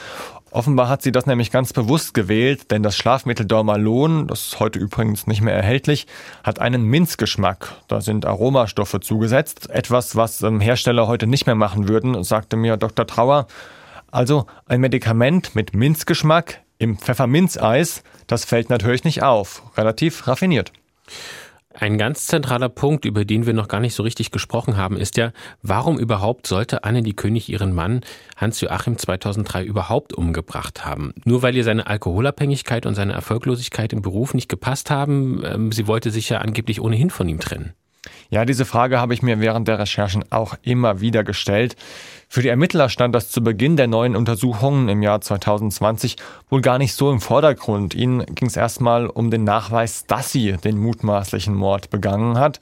Offenbar 0.51 0.89
hat 0.89 1.03
sie 1.03 1.13
das 1.13 1.27
nämlich 1.27 1.51
ganz 1.51 1.73
bewusst 1.73 2.15
gewählt, 2.15 2.71
denn 2.71 2.83
das 2.83 2.97
Schlafmittel 2.97 3.45
Dormalon, 3.45 4.27
das 4.27 4.47
ist 4.47 4.61
heute 4.61 4.79
übrigens 4.79 5.27
nicht 5.27 5.43
mehr 5.43 5.55
erhältlich, 5.55 6.07
hat 6.43 6.59
einen 6.59 6.85
Minzgeschmack. 6.85 7.75
Da 7.87 8.01
sind 8.01 8.25
Aromastoffe 8.25 9.01
zugesetzt, 9.01 9.69
etwas, 9.69 10.17
was 10.17 10.41
Hersteller 10.41 11.07
heute 11.07 11.27
nicht 11.27 11.47
mehr 11.47 11.55
machen 11.55 11.89
würden, 11.89 12.23
sagte 12.25 12.57
mir 12.57 12.79
Dr. 12.79 13.07
Trauer. 13.07 13.47
Also 14.11 14.47
ein 14.67 14.81
Medikament 14.81 15.55
mit 15.55 15.75
Minzgeschmack 15.75 16.61
Im 16.79 16.97
Pfefferminzeis, 16.97 18.03
das 18.27 18.45
fällt 18.45 18.71
natürlich 18.71 19.05
nicht 19.05 19.23
auf. 19.23 19.63
Relativ 19.77 20.29
raffiniert. 20.29 20.73
Ein 21.81 21.97
ganz 21.97 22.27
zentraler 22.27 22.69
Punkt, 22.69 23.05
über 23.05 23.25
den 23.25 23.47
wir 23.47 23.53
noch 23.53 23.69
gar 23.69 23.79
nicht 23.79 23.95
so 23.95 24.03
richtig 24.03 24.33
gesprochen 24.33 24.77
haben, 24.77 24.97
ist 24.97 25.17
ja, 25.17 25.31
warum 25.62 25.97
überhaupt 25.97 26.49
sollte 26.49 26.83
Annelie 26.83 27.14
König 27.14 27.49
ihren 27.49 27.73
Mann 27.73 28.01
Hans-Joachim 28.37 28.99
2003 28.99 29.62
überhaupt 29.62 30.12
umgebracht 30.12 30.85
haben? 30.85 31.14
Nur 31.25 31.43
weil 31.43 31.55
ihr 31.55 31.62
seine 31.62 31.87
Alkoholabhängigkeit 31.87 32.85
und 32.85 32.97
seine 32.97 33.12
Erfolglosigkeit 33.12 33.93
im 33.93 34.03
Beruf 34.03 34.35
nicht 34.35 34.49
gepasst 34.49 34.91
haben? 34.91 35.45
Ähm, 35.45 35.71
sie 35.71 35.87
wollte 35.87 36.11
sich 36.11 36.29
ja 36.31 36.38
angeblich 36.38 36.81
ohnehin 36.81 37.11
von 37.11 37.29
ihm 37.29 37.38
trennen. 37.38 37.75
Ja, 38.31 38.44
diese 38.44 38.64
Frage 38.64 39.01
habe 39.01 39.14
ich 39.14 39.23
mir 39.23 39.40
während 39.40 39.68
der 39.68 39.79
Recherchen 39.79 40.25
auch 40.31 40.55
immer 40.62 41.01
wieder 41.01 41.25
gestellt. 41.25 41.77
Für 42.29 42.42
die 42.42 42.49
Ermittler 42.49 42.90
stand 42.90 43.14
das 43.14 43.31
zu 43.31 43.42
Beginn 43.42 43.77
der 43.77 43.87
neuen 43.87 44.14
Untersuchungen 44.14 44.88
im 44.88 45.03
Jahr 45.03 45.21
2020 45.21 46.16
wohl 46.51 46.61
gar 46.61 46.77
nicht 46.77 46.94
so 46.94 47.11
im 47.11 47.21
Vordergrund. 47.21 47.94
Ihnen 47.94 48.25
ging 48.35 48.49
es 48.49 48.57
erstmal 48.57 49.07
um 49.07 49.31
den 49.31 49.44
Nachweis, 49.44 50.05
dass 50.07 50.31
sie 50.31 50.53
den 50.53 50.79
mutmaßlichen 50.79 51.55
Mord 51.55 51.88
begangen 51.88 52.38
hat. 52.38 52.61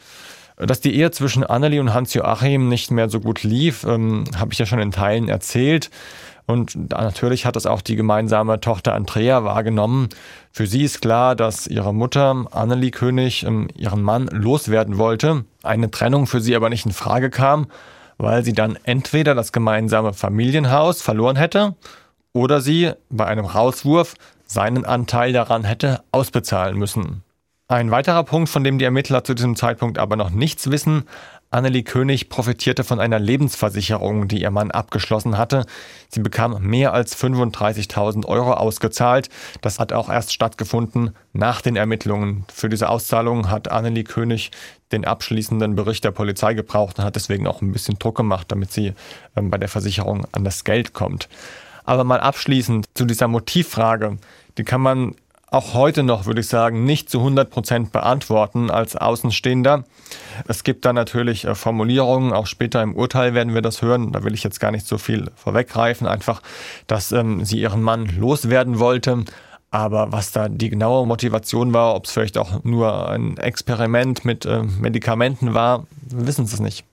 Dass 0.57 0.81
die 0.81 0.95
Ehe 0.95 1.11
zwischen 1.11 1.45
Annelie 1.45 1.81
und 1.81 1.93
Hans-Joachim 1.93 2.69
nicht 2.69 2.91
mehr 2.91 3.11
so 3.11 3.21
gut 3.21 3.43
lief, 3.43 3.85
ähm, 3.85 4.25
habe 4.39 4.53
ich 4.53 4.59
ja 4.59 4.67
schon 4.67 4.79
in 4.79 4.93
Teilen 4.93 5.29
erzählt. 5.29 5.91
Und 6.47 6.91
natürlich 6.91 7.45
hat 7.45 7.57
das 7.57 7.67
auch 7.67 7.83
die 7.83 7.97
gemeinsame 7.97 8.61
Tochter 8.61 8.95
Andrea 8.95 9.43
wahrgenommen. 9.43 10.09
Für 10.53 10.67
sie 10.67 10.85
ist 10.85 11.03
klar, 11.03 11.35
dass 11.35 11.67
ihre 11.67 11.93
Mutter 11.93 12.47
Annelie 12.53 12.93
König 12.93 13.45
ähm, 13.45 13.69
ihren 13.75 14.03
Mann 14.03 14.29
loswerden 14.29 14.97
wollte, 14.97 15.45
eine 15.65 15.91
Trennung 15.91 16.27
für 16.27 16.41
sie 16.41 16.55
aber 16.55 16.69
nicht 16.71 16.87
in 16.87 16.93
Frage 16.93 17.31
kam, 17.31 17.67
weil 18.17 18.45
sie 18.45 18.53
dann 18.53 18.79
entweder 18.85 19.35
das 19.35 19.53
gemeinsame 19.53 20.13
Familienhaus 20.13 21.03
verloren 21.03 21.37
hätte 21.37 21.75
oder 22.33 22.61
sie 22.61 22.93
bei 23.11 23.27
einem 23.27 23.45
Rauswurf 23.45 24.15
seinen 24.47 24.85
Anteil 24.85 25.33
daran 25.33 25.65
hätte 25.65 26.03
ausbezahlen 26.13 26.79
müssen. 26.79 27.23
Ein 27.69 27.91
weiterer 27.91 28.23
Punkt, 28.23 28.49
von 28.49 28.63
dem 28.63 28.79
die 28.79 28.85
Ermittler 28.85 29.25
zu 29.25 29.35
diesem 29.35 29.57
Zeitpunkt 29.57 29.99
aber 29.99 30.15
noch 30.15 30.31
nichts 30.31 30.71
wissen, 30.71 31.03
Annelie 31.51 31.85
König 31.85 32.29
profitierte 32.29 32.83
von 32.83 33.01
einer 33.01 33.19
Lebensversicherung, 33.19 34.29
die 34.29 34.43
ihr 34.43 34.51
Mann 34.51 34.71
abgeschlossen 34.71 35.39
hatte. 35.39 35.65
Sie 36.09 36.21
bekam 36.21 36.61
mehr 36.63 36.93
als 36.93 37.17
35.000 37.17 38.27
Euro 38.27 38.53
ausgezahlt. 38.55 39.29
Das 39.61 39.79
hat 39.79 39.93
auch 39.93 40.09
erst 40.09 40.33
stattgefunden 40.33 41.15
nach 41.33 41.61
den 41.61 41.77
Ermittlungen. 41.77 42.45
Für 42.53 42.69
diese 42.69 42.89
Auszahlung 42.89 43.49
hat 43.49 43.71
Annelie 43.71 44.05
König 44.05 44.51
den 44.93 45.05
abschließenden 45.05 45.77
Bericht 45.77 46.05
der 46.05 46.11
Polizei 46.11 46.55
gebraucht 46.55 46.99
und 46.99 47.05
hat 47.05 47.17
deswegen 47.17 47.47
auch 47.47 47.63
ein 47.63 47.73
bisschen 47.73 47.99
Druck 47.99 48.17
gemacht, 48.17 48.51
damit 48.51 48.73
sie 48.73 48.93
ähm, 49.37 49.51
bei 49.51 49.59
der 49.59 49.69
Versicherung 49.69 50.27
an 50.33 50.45
das 50.45 50.65
Geld 50.65 50.93
kommt. 50.93 51.29
Aber 51.85 52.05
mal 52.05 52.21
abschließend 52.21 52.87
zu 52.95 53.05
dieser 53.05 53.29
Motivfrage. 53.29 54.19
Die 54.59 54.65
kann 54.65 54.81
man 54.81 55.15
auch 55.49 55.75
heute 55.75 56.03
noch, 56.03 56.27
würde 56.27 56.41
ich 56.41 56.49
sagen, 56.49 56.85
nicht 56.85 57.09
zu 57.09 57.19
100 57.19 57.51
Prozent 57.51 57.93
beantworten 57.93 58.71
als 58.71 58.97
Außenstehender. 58.97 59.85
Es 60.49 60.65
gibt 60.65 60.85
da 60.85 60.93
natürlich 60.93 61.45
äh, 61.45 61.55
Formulierungen, 61.55 62.33
auch 62.33 62.47
später 62.47 62.83
im 62.83 62.95
Urteil 62.95 63.35
werden 63.35 63.55
wir 63.55 63.63
das 63.63 63.81
hören, 63.81 64.13
da 64.13 64.25
will 64.25 64.35
ich 64.35 64.43
jetzt 64.43 64.61
gar 64.61 64.71
nicht 64.71 64.87
so 64.87 64.99
viel 64.99 65.31
vorweggreifen, 65.37 66.07
einfach, 66.07 66.43
dass 66.87 67.13
ähm, 67.13 67.45
sie 67.45 67.61
ihren 67.61 67.83
Mann 67.83 68.07
loswerden 68.19 68.79
wollte. 68.79 69.25
Aber 69.71 70.13
was 70.13 70.33
da 70.33 70.49
die 70.49 70.71
genaue 70.71 71.07
Motivation 71.07 71.73
war, 71.73 71.95
ob 71.95 72.07
es 72.07 72.13
vielleicht 72.13 72.39
auch 72.39 72.65
nur 72.65 73.09
ein 73.09 73.37
Experiment 73.37 74.25
mit 74.25 74.47
äh, 74.47 74.63
Medikamenten 74.63 75.55
war, 75.55 75.87
wissen 76.09 76.47
Sie 76.47 76.55
es 76.55 76.61
nicht. 76.61 76.85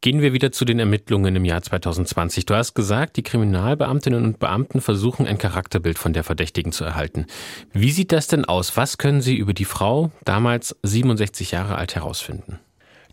Gehen 0.00 0.20
wir 0.20 0.32
wieder 0.32 0.52
zu 0.52 0.64
den 0.64 0.78
Ermittlungen 0.78 1.34
im 1.34 1.44
Jahr 1.44 1.60
2020. 1.60 2.46
Du 2.46 2.54
hast 2.54 2.74
gesagt, 2.74 3.16
die 3.16 3.24
Kriminalbeamtinnen 3.24 4.22
und 4.22 4.38
Beamten 4.38 4.80
versuchen 4.80 5.26
ein 5.26 5.38
Charakterbild 5.38 5.98
von 5.98 6.12
der 6.12 6.22
Verdächtigen 6.22 6.70
zu 6.70 6.84
erhalten. 6.84 7.26
Wie 7.72 7.90
sieht 7.90 8.12
das 8.12 8.28
denn 8.28 8.44
aus? 8.44 8.76
Was 8.76 8.98
können 8.98 9.22
sie 9.22 9.36
über 9.36 9.54
die 9.54 9.64
Frau, 9.64 10.12
damals 10.24 10.76
67 10.84 11.50
Jahre 11.50 11.76
alt, 11.78 11.96
herausfinden? 11.96 12.60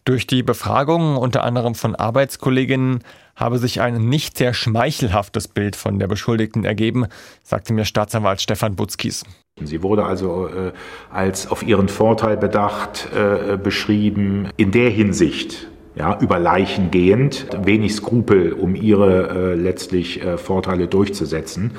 Durch 0.04 0.28
die 0.28 0.44
Befragungen 0.44 1.18
unter 1.18 1.44
anderem 1.44 1.74
von 1.74 1.96
Arbeitskolleginnen 1.96 3.00
habe 3.36 3.58
sich 3.58 3.82
ein 3.82 4.08
nicht 4.08 4.38
sehr 4.38 4.54
schmeichelhaftes 4.54 5.48
Bild 5.48 5.76
von 5.76 5.98
der 5.98 6.08
Beschuldigten 6.08 6.66
ergeben, 6.66 7.08
sagte 7.42 7.74
mir 7.74 7.86
Staatsanwalt 7.86 8.42
Stefan 8.42 8.76
Butzkis. 8.76 9.24
Sie 9.60 9.82
wurde 9.82 10.06
also 10.06 10.50
äh, 10.50 10.72
als 11.10 11.48
auf 11.48 11.64
ihren 11.64 11.90
Vorteil 11.90 12.38
bedacht 12.38 13.08
äh, 13.16 13.58
beschrieben. 13.58 14.50
In 14.58 14.72
der 14.72 14.92
Hinsicht 14.92 15.68
ja, 15.96 16.18
über 16.20 16.40
Leichen 16.40 16.92
gehend, 16.92 17.48
wenig 17.64 17.96
Skrupel, 17.96 18.52
um 18.54 18.76
ihre 18.76 19.30
äh, 19.30 19.56
letztlich 19.56 20.22
äh, 20.22 20.38
Vorteile 20.38 20.88
durchzusetzen, 20.88 21.72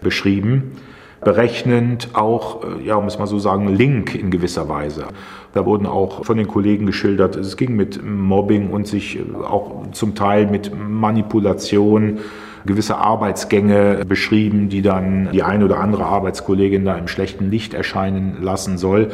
beschrieben. 0.00 0.72
Berechnend 1.20 2.10
auch, 2.14 2.64
äh, 2.64 2.86
ja, 2.86 3.04
es 3.06 3.18
mal 3.18 3.26
so 3.26 3.38
sagen, 3.38 3.68
link 3.68 4.14
in 4.14 4.30
gewisser 4.30 4.68
Weise. 4.68 5.06
Da 5.52 5.66
wurden 5.66 5.86
auch 5.86 6.24
von 6.24 6.36
den 6.36 6.48
Kollegen 6.48 6.86
geschildert, 6.86 7.36
es 7.36 7.56
ging 7.56 7.76
mit 7.76 8.02
Mobbing 8.04 8.70
und 8.70 8.86
sich 8.86 9.18
äh, 9.18 9.22
auch 9.44 9.90
zum 9.92 10.14
Teil 10.14 10.46
mit 10.46 10.72
Manipulation 10.74 12.20
gewisse 12.64 12.96
Arbeitsgänge 12.96 14.04
beschrieben, 14.06 14.68
die 14.68 14.82
dann 14.82 15.30
die 15.32 15.42
eine 15.42 15.64
oder 15.64 15.78
andere 15.78 16.04
Arbeitskollegin 16.06 16.84
da 16.84 16.96
im 16.96 17.08
schlechten 17.08 17.50
Licht 17.50 17.72
erscheinen 17.72 18.42
lassen 18.42 18.78
soll 18.78 19.10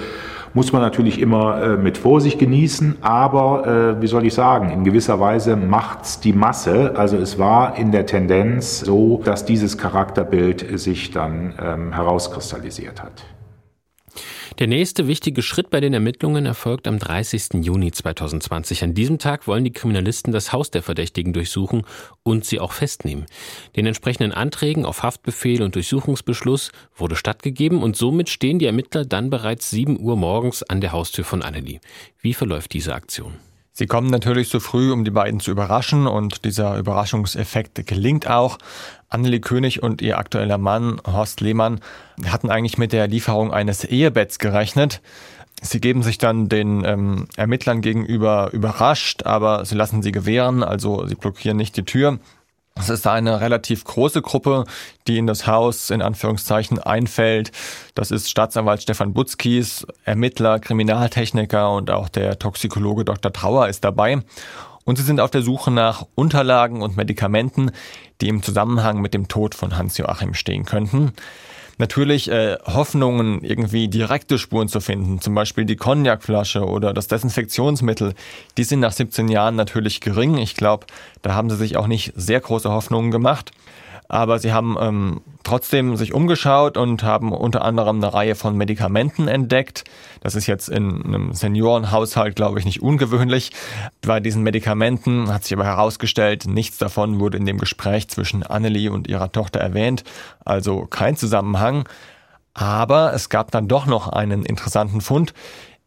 muss 0.54 0.72
man 0.72 0.80
natürlich 0.80 1.20
immer 1.20 1.62
äh, 1.62 1.76
mit 1.76 1.98
Vorsicht 1.98 2.38
genießen, 2.38 2.98
aber 3.02 3.96
äh, 3.98 4.02
wie 4.02 4.06
soll 4.06 4.24
ich 4.24 4.34
sagen, 4.34 4.70
in 4.70 4.84
gewisser 4.84 5.18
Weise 5.20 5.56
macht's 5.56 6.20
die 6.20 6.32
Masse. 6.32 6.92
Also 6.96 7.16
es 7.16 7.38
war 7.38 7.76
in 7.76 7.90
der 7.90 8.06
Tendenz 8.06 8.80
so, 8.80 9.20
dass 9.24 9.44
dieses 9.44 9.76
Charakterbild 9.76 10.78
sich 10.78 11.10
dann 11.10 11.54
ähm, 11.60 11.92
herauskristallisiert 11.92 13.02
hat. 13.02 13.24
Der 14.60 14.68
nächste 14.68 15.08
wichtige 15.08 15.42
Schritt 15.42 15.70
bei 15.70 15.80
den 15.80 15.94
Ermittlungen 15.94 16.46
erfolgt 16.46 16.86
am 16.86 17.00
30. 17.00 17.64
Juni 17.64 17.90
2020. 17.90 18.84
An 18.84 18.94
diesem 18.94 19.18
Tag 19.18 19.48
wollen 19.48 19.64
die 19.64 19.72
Kriminalisten 19.72 20.32
das 20.32 20.52
Haus 20.52 20.70
der 20.70 20.84
Verdächtigen 20.84 21.32
durchsuchen 21.32 21.82
und 22.22 22.44
sie 22.44 22.60
auch 22.60 22.70
festnehmen. 22.70 23.26
Den 23.74 23.86
entsprechenden 23.86 24.30
Anträgen 24.30 24.84
auf 24.84 25.02
Haftbefehl 25.02 25.60
und 25.60 25.74
Durchsuchungsbeschluss 25.74 26.70
wurde 26.94 27.16
stattgegeben 27.16 27.82
und 27.82 27.96
somit 27.96 28.28
stehen 28.28 28.60
die 28.60 28.66
Ermittler 28.66 29.04
dann 29.04 29.28
bereits 29.28 29.70
7 29.70 29.98
Uhr 29.98 30.16
morgens 30.16 30.62
an 30.62 30.80
der 30.80 30.92
Haustür 30.92 31.24
von 31.24 31.42
Annelie. 31.42 31.80
Wie 32.20 32.32
verläuft 32.32 32.74
diese 32.74 32.94
Aktion? 32.94 33.34
Sie 33.76 33.86
kommen 33.86 34.08
natürlich 34.08 34.50
so 34.50 34.60
früh, 34.60 34.92
um 34.92 35.04
die 35.04 35.10
beiden 35.10 35.40
zu 35.40 35.50
überraschen 35.50 36.06
und 36.06 36.44
dieser 36.44 36.78
Überraschungseffekt 36.78 37.84
gelingt 37.88 38.30
auch. 38.30 38.58
Annelie 39.08 39.40
König 39.40 39.82
und 39.82 40.00
ihr 40.00 40.16
aktueller 40.16 40.58
Mann 40.58 41.00
Horst 41.04 41.40
Lehmann 41.40 41.80
hatten 42.24 42.50
eigentlich 42.50 42.78
mit 42.78 42.92
der 42.92 43.08
Lieferung 43.08 43.52
eines 43.52 43.82
Ehebetts 43.82 44.38
gerechnet. 44.38 45.00
Sie 45.60 45.80
geben 45.80 46.04
sich 46.04 46.18
dann 46.18 46.48
den 46.48 46.84
ähm, 46.84 47.26
Ermittlern 47.36 47.80
gegenüber 47.80 48.50
überrascht, 48.52 49.24
aber 49.24 49.64
sie 49.64 49.74
lassen 49.74 50.02
sie 50.02 50.12
gewähren, 50.12 50.62
also 50.62 51.04
sie 51.08 51.16
blockieren 51.16 51.56
nicht 51.56 51.76
die 51.76 51.84
Tür. 51.84 52.20
Es 52.76 52.88
ist 52.88 53.06
eine 53.06 53.40
relativ 53.40 53.84
große 53.84 54.20
Gruppe, 54.20 54.64
die 55.06 55.18
in 55.18 55.28
das 55.28 55.46
Haus 55.46 55.90
in 55.90 56.02
Anführungszeichen 56.02 56.80
einfällt. 56.80 57.52
Das 57.94 58.10
ist 58.10 58.28
Staatsanwalt 58.28 58.82
Stefan 58.82 59.14
Butzkis, 59.14 59.86
Ermittler, 60.04 60.58
Kriminaltechniker 60.58 61.72
und 61.72 61.90
auch 61.90 62.08
der 62.08 62.38
Toxikologe 62.38 63.04
Dr. 63.04 63.32
Trauer 63.32 63.68
ist 63.68 63.84
dabei. 63.84 64.22
Und 64.84 64.98
sie 64.98 65.04
sind 65.04 65.20
auf 65.20 65.30
der 65.30 65.42
Suche 65.42 65.70
nach 65.70 66.04
Unterlagen 66.16 66.82
und 66.82 66.96
Medikamenten, 66.96 67.70
die 68.20 68.28
im 68.28 68.42
Zusammenhang 68.42 69.00
mit 69.00 69.14
dem 69.14 69.28
Tod 69.28 69.54
von 69.54 69.78
Hans-Joachim 69.78 70.34
stehen 70.34 70.64
könnten 70.64 71.12
natürlich 71.78 72.30
äh, 72.30 72.56
Hoffnungen, 72.64 73.42
irgendwie 73.42 73.88
direkte 73.88 74.38
Spuren 74.38 74.68
zu 74.68 74.80
finden, 74.80 75.20
zum 75.20 75.34
Beispiel 75.34 75.64
die 75.64 75.76
Cognacflasche 75.76 76.64
oder 76.64 76.92
das 76.92 77.08
Desinfektionsmittel, 77.08 78.14
die 78.56 78.64
sind 78.64 78.80
nach 78.80 78.92
17 78.92 79.28
Jahren 79.28 79.56
natürlich 79.56 80.00
gering. 80.00 80.38
Ich 80.38 80.54
glaube, 80.54 80.86
da 81.22 81.34
haben 81.34 81.50
sie 81.50 81.56
sich 81.56 81.76
auch 81.76 81.86
nicht 81.86 82.12
sehr 82.16 82.40
große 82.40 82.70
Hoffnungen 82.70 83.10
gemacht. 83.10 83.52
Aber 84.08 84.38
sie 84.38 84.52
haben 84.52 84.76
ähm, 84.80 85.20
trotzdem 85.44 85.96
sich 85.96 86.12
umgeschaut 86.12 86.76
und 86.76 87.02
haben 87.02 87.32
unter 87.32 87.64
anderem 87.64 87.96
eine 87.96 88.12
Reihe 88.12 88.34
von 88.34 88.56
Medikamenten 88.56 89.28
entdeckt. 89.28 89.84
Das 90.20 90.34
ist 90.34 90.46
jetzt 90.46 90.68
in 90.68 91.04
einem 91.04 91.32
Seniorenhaushalt, 91.32 92.36
glaube 92.36 92.58
ich, 92.58 92.64
nicht 92.64 92.82
ungewöhnlich. 92.82 93.50
Bei 94.02 94.20
diesen 94.20 94.42
Medikamenten 94.42 95.32
hat 95.32 95.44
sich 95.44 95.54
aber 95.54 95.64
herausgestellt, 95.64 96.46
nichts 96.46 96.78
davon 96.78 97.18
wurde 97.18 97.38
in 97.38 97.46
dem 97.46 97.58
Gespräch 97.58 98.08
zwischen 98.08 98.42
Annelie 98.42 98.90
und 98.92 99.08
ihrer 99.08 99.32
Tochter 99.32 99.60
erwähnt. 99.60 100.04
Also 100.44 100.86
kein 100.86 101.16
Zusammenhang. 101.16 101.88
Aber 102.52 103.12
es 103.14 103.30
gab 103.30 103.50
dann 103.50 103.68
doch 103.68 103.86
noch 103.86 104.08
einen 104.08 104.44
interessanten 104.44 105.00
Fund. 105.00 105.34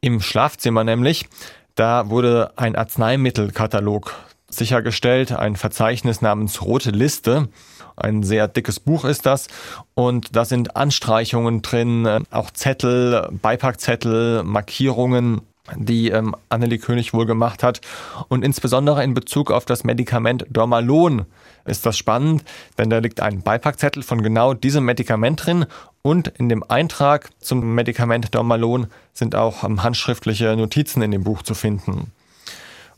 Im 0.01 0.21
Schlafzimmer 0.21 0.83
nämlich. 0.83 1.27
Da 1.75 2.09
wurde 2.09 2.51
ein 2.55 2.75
Arzneimittelkatalog 2.75 4.15
sichergestellt, 4.49 5.31
ein 5.31 5.55
Verzeichnis 5.55 6.21
namens 6.21 6.61
Rote 6.61 6.91
Liste. 6.91 7.49
Ein 7.97 8.23
sehr 8.23 8.47
dickes 8.47 8.79
Buch 8.79 9.03
ist 9.05 9.25
das. 9.25 9.47
Und 9.95 10.35
da 10.35 10.45
sind 10.45 10.75
Anstreichungen 10.75 11.61
drin, 11.61 12.25
auch 12.31 12.51
Zettel, 12.51 13.27
Beipackzettel, 13.41 14.43
Markierungen. 14.43 15.41
die 15.75 16.11
ähm, 16.11 16.33
Annelie 16.47 16.77
König 16.77 17.13
wohl 17.13 17.25
gemacht 17.25 17.61
hat. 17.61 17.81
Und 18.29 18.45
insbesondere 18.45 19.03
in 19.03 19.13
Bezug 19.13 19.51
auf 19.51 19.65
das 19.65 19.83
Medikament 19.83 20.45
Dormalon 20.49 21.25
ist 21.65 21.85
das 21.85 21.97
spannend, 21.97 22.43
denn 22.77 22.89
da 22.89 22.99
liegt 22.99 23.19
ein 23.19 23.41
Beipackzettel 23.41 24.01
von 24.01 24.23
genau 24.23 24.53
diesem 24.53 24.85
Medikament 24.85 25.45
drin 25.45 25.65
und 26.01 26.29
in 26.29 26.47
dem 26.47 26.63
Eintrag 26.63 27.29
zum 27.39 27.75
Medikament 27.75 28.33
Dormalon 28.33 28.87
sind 29.13 29.35
auch 29.35 29.65
ähm, 29.65 29.83
handschriftliche 29.83 30.55
Notizen 30.55 31.01
in 31.01 31.11
dem 31.11 31.25
Buch 31.25 31.41
zu 31.41 31.53
finden. 31.53 32.13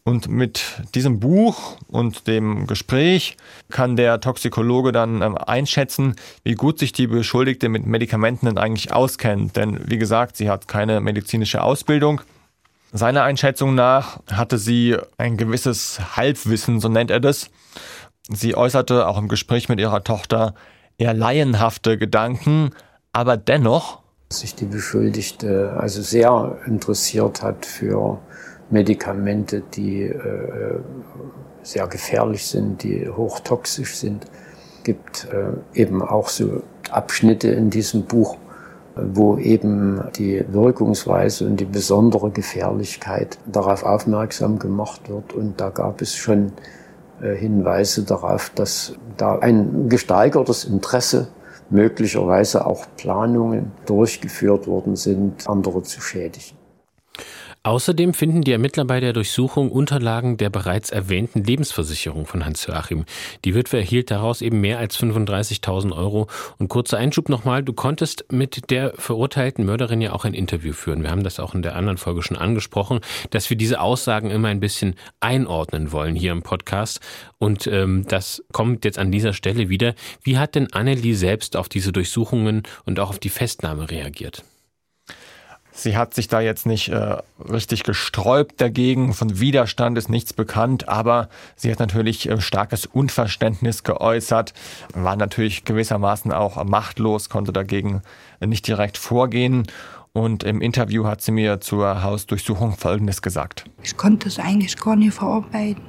Und 0.10 0.28
mit 0.28 0.64
diesem 0.96 1.20
Buch 1.20 1.78
und 1.88 2.26
dem 2.26 2.66
Gespräch 2.66 3.38
kann 3.70 3.96
der 3.96 4.20
Toxikologe 4.20 4.92
dann 4.92 5.22
ähm, 5.22 5.38
einschätzen, 5.38 6.16
wie 6.44 6.56
gut 6.56 6.80
sich 6.80 6.94
die 6.94 7.06
Beschuldigte 7.06 7.70
mit 7.70 7.86
Medikamenten 7.86 8.48
denn 8.48 8.58
eigentlich 8.58 8.92
auskennt. 8.92 9.56
Denn 9.56 9.80
wie 9.86 10.00
gesagt, 10.00 10.36
sie 10.36 10.50
hat 10.50 10.68
keine 10.68 11.00
medizinische 11.00 11.62
Ausbildung. 11.62 12.22
Seiner 12.92 13.22
Einschätzung 13.22 13.76
nach 13.76 14.20
hatte 14.32 14.58
sie 14.58 14.98
ein 15.20 15.38
gewisses 15.38 16.00
Halbwissen, 16.18 16.80
so 16.80 16.90
nennt 16.90 17.12
er 17.12 17.20
das. 17.20 17.52
Sie 18.30 18.56
äußerte 18.56 19.08
auch 19.08 19.20
im 19.20 19.28
Gespräch 19.28 19.70
mit 19.70 19.80
ihrer 19.80 20.04
Tochter 20.04 20.56
eher 20.98 21.14
laienhafte 21.14 22.00
Gedanken, 22.00 22.72
aber 23.14 23.38
dennoch 23.38 24.00
sich 24.32 24.56
die 24.56 24.66
Beschuldigte 24.66 25.76
also 25.80 26.02
sehr 26.02 26.58
interessiert 26.66 27.44
hat 27.44 27.68
für 27.68 28.20
Medikamente, 28.70 29.62
die 29.74 30.04
äh, 30.04 30.80
sehr 31.64 31.88
gefährlich 31.88 32.46
sind, 32.46 32.84
die 32.84 33.10
hochtoxisch 33.10 33.96
sind. 33.96 34.26
Gibt 34.84 35.28
äh, 35.32 35.80
eben 35.80 36.02
auch 36.02 36.30
so 36.30 36.62
Abschnitte 36.92 37.50
in 37.50 37.70
diesem 37.70 38.04
Buch, 38.04 38.38
wo 38.96 39.38
eben 39.38 40.04
die 40.16 40.44
Wirkungsweise 40.52 41.46
und 41.46 41.60
die 41.60 41.66
besondere 41.66 42.32
Gefährlichkeit 42.32 43.38
darauf 43.46 43.84
aufmerksam 43.84 44.60
gemacht 44.60 45.10
wird. 45.10 45.34
Und 45.34 45.60
da 45.60 45.70
gab 45.70 46.02
es 46.02 46.16
schon 46.16 46.52
äh, 47.22 47.36
Hinweise 47.36 48.04
darauf, 48.04 48.52
dass 48.56 48.94
da 49.18 49.40
ein 49.40 49.90
gesteigertes 49.90 50.66
Interesse 50.66 51.28
möglicherweise 51.70 52.66
auch 52.66 52.86
Planungen 52.98 53.72
durchgeführt 53.86 54.68
worden 54.68 54.96
sind, 54.96 55.48
andere 55.48 55.84
zu 55.84 56.02
schädigen. 56.02 56.58
Außerdem 57.64 58.14
finden 58.14 58.42
die 58.42 58.54
Ermittler 58.54 58.86
bei 58.86 59.02
der 59.02 59.12
Durchsuchung 59.12 59.70
Unterlagen 59.70 60.38
der 60.38 60.50
bereits 60.50 60.92
erwähnten 60.92 61.44
Lebensversicherung 61.44 62.26
von 62.26 62.46
Hans-Joachim. 62.46 63.04
Die 63.44 63.54
Witwe 63.54 63.78
erhielt 63.78 64.12
daraus 64.12 64.42
eben 64.42 64.62
mehr 64.62 64.80
als 64.80 64.98
35.000 64.98 65.92
Euro. 65.92 66.28
Und 66.58 66.70
kurzer 66.70 66.98
Einschub 66.98 67.28
nochmal, 67.28 67.62
du 67.62 67.74
konntest 67.74 68.26
mit 68.32 68.72
der 68.72 68.94
verurteilten 68.96 69.66
Mörderin 69.66 70.00
ja 70.00 70.14
auch 70.14 70.24
ein 70.24 70.34
Interview 70.34 70.72
führen. 70.72 71.04
Wir 71.04 71.12
haben 71.12 71.24
das 71.24 71.40
auch 71.40 71.54
in 71.54 71.62
der 71.62 71.76
anderen 71.76 71.98
Folge 71.98 72.24
schon 72.24 72.38
angesprochen, 72.38 73.02
dass 73.32 73.50
wir 73.50 73.58
diese 73.58 73.82
Aussagen 73.82 74.32
immer 74.32 74.48
ein 74.48 74.62
bisschen 74.62 74.96
einordnen 75.20 75.92
wollen 75.92 76.16
hier 76.16 76.32
im 76.32 76.44
Podcast. 76.44 77.02
Und 77.40 77.68
ähm, 77.68 78.06
das 78.08 78.42
kommt 78.54 78.86
jetzt 78.86 78.98
an 78.98 79.12
dieser 79.12 79.34
Stelle 79.34 79.68
wieder. 79.68 79.96
Wie 80.24 80.38
hat 80.38 80.56
denn 80.56 80.72
Annelie 80.72 81.14
selbst 81.14 81.58
auf 81.58 81.68
diese 81.68 81.92
Durchsuchungen 81.92 82.64
und 82.86 83.02
auch 83.02 83.10
auf 83.10 83.20
die 83.20 83.30
Festnahme 83.30 83.92
reagiert? 83.92 84.46
Sie 85.80 85.96
hat 85.96 86.14
sich 86.14 86.28
da 86.28 86.42
jetzt 86.42 86.66
nicht 86.66 86.90
äh, 86.90 87.18
richtig 87.50 87.84
gesträubt 87.84 88.60
dagegen. 88.60 89.14
Von 89.14 89.40
Widerstand 89.40 89.98
ist 89.98 90.10
nichts 90.10 90.34
bekannt, 90.34 90.90
aber 90.90 91.30
sie 91.56 91.72
hat 91.72 91.80
natürlich 91.80 92.30
äh, 92.30 92.42
starkes 92.42 92.86
Unverständnis 92.86 93.84
geäußert, 93.84 94.54
war 94.94 95.16
natürlich 95.16 95.64
gewissermaßen 95.64 96.34
auch 96.34 96.62
machtlos, 96.66 97.30
konnte 97.30 97.54
dagegen 97.54 98.02
nicht 98.46 98.68
direkt 98.68 98.98
vorgehen. 98.98 99.68
Und 100.12 100.44
im 100.44 100.60
Interview 100.60 101.06
hat 101.06 101.22
sie 101.22 101.32
mir 101.32 101.62
zur 101.62 102.04
Hausdurchsuchung 102.04 102.74
Folgendes 102.76 103.22
gesagt. 103.22 103.64
Ich 103.82 103.96
konnte 103.96 104.28
es 104.28 104.38
eigentlich 104.38 104.76
gar 104.76 104.98
nicht 104.98 105.14
verarbeiten. 105.14 105.82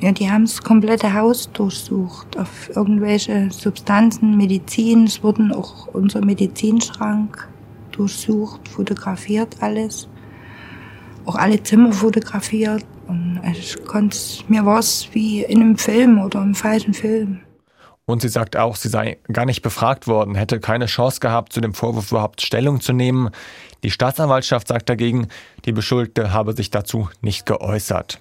Ja, 0.00 0.12
die 0.12 0.30
haben 0.30 0.46
das 0.46 0.62
komplette 0.62 1.12
Haus 1.12 1.52
durchsucht 1.52 2.38
auf 2.38 2.70
irgendwelche 2.74 3.50
Substanzen, 3.50 4.38
Medizin. 4.38 5.04
Es 5.04 5.22
wurden 5.22 5.52
auch 5.52 5.88
unser 5.88 6.24
Medizinschrank 6.24 7.48
durchsucht, 7.96 8.68
fotografiert 8.68 9.56
alles. 9.60 10.08
Auch 11.24 11.36
alle 11.36 11.62
Zimmer 11.62 11.92
fotografiert. 11.92 12.84
Und 13.06 13.40
ich 13.52 13.82
konnte, 13.84 14.16
mir 14.48 14.64
war 14.64 14.82
wie 15.12 15.42
in 15.42 15.60
einem 15.60 15.78
Film 15.78 16.18
oder 16.18 16.42
im 16.42 16.54
falschen 16.54 16.94
Film. 16.94 17.40
Und 18.06 18.20
sie 18.20 18.28
sagt 18.28 18.56
auch, 18.56 18.76
sie 18.76 18.88
sei 18.88 19.18
gar 19.32 19.46
nicht 19.46 19.62
befragt 19.62 20.06
worden, 20.06 20.34
hätte 20.34 20.60
keine 20.60 20.86
Chance 20.86 21.20
gehabt, 21.20 21.52
zu 21.52 21.60
dem 21.60 21.72
Vorwurf 21.72 22.10
überhaupt 22.10 22.42
Stellung 22.42 22.80
zu 22.80 22.92
nehmen. 22.92 23.30
Die 23.82 23.90
Staatsanwaltschaft 23.90 24.68
sagt 24.68 24.88
dagegen, 24.90 25.28
die 25.64 25.72
Beschuldigte 25.72 26.32
habe 26.32 26.54
sich 26.54 26.70
dazu 26.70 27.08
nicht 27.22 27.46
geäußert. 27.46 28.20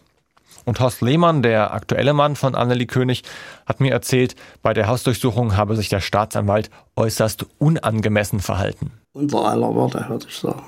Und 0.65 0.79
Horst 0.79 1.01
Lehmann, 1.01 1.41
der 1.41 1.73
aktuelle 1.73 2.13
Mann 2.13 2.35
von 2.35 2.55
Annelie 2.55 2.87
König, 2.87 3.23
hat 3.65 3.79
mir 3.79 3.91
erzählt, 3.91 4.35
bei 4.61 4.73
der 4.73 4.87
Hausdurchsuchung 4.87 5.57
habe 5.57 5.75
sich 5.75 5.89
der 5.89 5.99
Staatsanwalt 5.99 6.69
äußerst 6.95 7.45
unangemessen 7.57 8.39
verhalten. 8.39 8.91
Unter 9.13 9.45
aller 9.45 9.73
Worte, 9.75 10.05
würde 10.07 10.25
ich 10.29 10.37
sagen. 10.37 10.63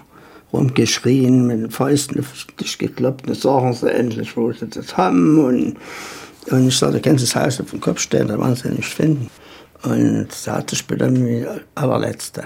Rumgeschrien, 0.53 1.47
mit 1.47 1.60
den 1.60 1.71
Fäusten 1.71 2.19
auf 2.19 2.47
dich 2.60 2.77
gekloppt, 2.77 3.34
sagen 3.36 3.73
sie 3.73 3.91
endlich, 3.91 4.38
wo 4.38 4.51
sie 4.51 4.67
das 4.67 4.95
haben. 4.95 5.43
Und, 5.43 5.77
und 6.51 6.67
ich 6.67 6.77
sagte, 6.77 7.01
kennst 7.01 7.23
du 7.23 7.27
das 7.27 7.36
Haus 7.36 7.62
auf 7.62 7.71
den 7.71 7.81
Kopf 7.81 7.99
stellen, 7.99 8.27
da 8.27 8.39
werden 8.39 8.55
sie 8.55 8.69
nicht 8.69 8.93
finden. 8.93 9.29
Und 9.84 10.27
da 10.45 10.58
hat 10.58 10.69
sich 10.69 10.86
bedankt 10.86 11.19
wie 11.19 11.45
allerletzte. 11.75 12.45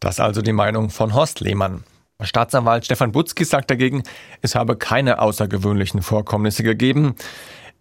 Das 0.00 0.16
ist 0.16 0.20
also 0.20 0.42
die 0.42 0.52
Meinung 0.52 0.90
von 0.90 1.14
Horst 1.14 1.40
Lehmann. 1.40 1.84
Staatsanwalt 2.22 2.86
Stefan 2.86 3.12
Butzki 3.12 3.44
sagt 3.44 3.70
dagegen, 3.70 4.02
es 4.40 4.54
habe 4.54 4.76
keine 4.76 5.20
außergewöhnlichen 5.20 6.00
Vorkommnisse 6.00 6.62
gegeben. 6.62 7.14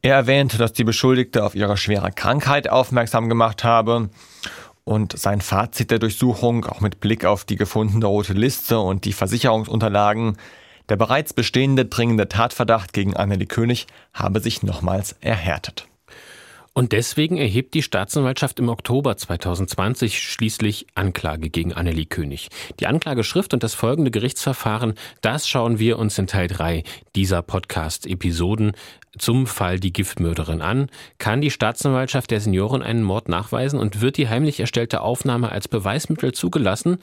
Er 0.01 0.15
erwähnt, 0.15 0.59
dass 0.59 0.73
die 0.73 0.83
Beschuldigte 0.83 1.43
auf 1.43 1.55
ihre 1.55 1.77
schwere 1.77 2.11
Krankheit 2.11 2.69
aufmerksam 2.69 3.29
gemacht 3.29 3.63
habe 3.63 4.09
und 4.83 5.17
sein 5.17 5.41
Fazit 5.41 5.89
der 5.89 5.99
Durchsuchung, 5.99 6.65
auch 6.65 6.81
mit 6.81 6.99
Blick 6.99 7.23
auf 7.23 7.45
die 7.45 7.55
gefundene 7.55 8.05
rote 8.05 8.33
Liste 8.33 8.79
und 8.79 9.05
die 9.05 9.13
Versicherungsunterlagen, 9.13 10.37
der 10.89 10.97
bereits 10.97 11.33
bestehende 11.33 11.85
dringende 11.85 12.27
Tatverdacht 12.27 12.93
gegen 12.93 13.15
Annelie 13.15 13.47
König 13.47 13.87
habe 14.13 14.41
sich 14.41 14.61
nochmals 14.61 15.15
erhärtet. 15.21 15.87
Und 16.77 16.91
deswegen 16.91 17.37
erhebt 17.37 17.73
die 17.73 17.81
Staatsanwaltschaft 17.81 18.59
im 18.59 18.67
Oktober 18.67 19.15
2020 19.15 20.21
schließlich 20.21 20.87
Anklage 20.93 21.49
gegen 21.49 21.71
Annelie 21.71 22.05
König. 22.05 22.49
Die 22.81 22.87
Anklageschrift 22.87 23.53
und 23.53 23.63
das 23.63 23.73
folgende 23.73 24.11
Gerichtsverfahren, 24.11 24.95
das 25.21 25.47
schauen 25.47 25.79
wir 25.79 25.97
uns 25.97 26.17
in 26.17 26.27
Teil 26.27 26.49
3 26.49 26.83
dieser 27.15 27.41
Podcast-Episoden 27.43 28.73
zum 29.17 29.47
Fall 29.47 29.79
die 29.79 29.93
Giftmörderin 29.93 30.61
an. 30.61 30.89
Kann 31.17 31.39
die 31.39 31.49
Staatsanwaltschaft 31.49 32.29
der 32.29 32.41
Senioren 32.41 32.83
einen 32.83 33.03
Mord 33.03 33.29
nachweisen 33.29 33.79
und 33.79 34.01
wird 34.01 34.17
die 34.17 34.27
heimlich 34.27 34.59
erstellte 34.59 34.99
Aufnahme 34.99 35.53
als 35.53 35.69
Beweismittel 35.69 36.33
zugelassen? 36.33 36.97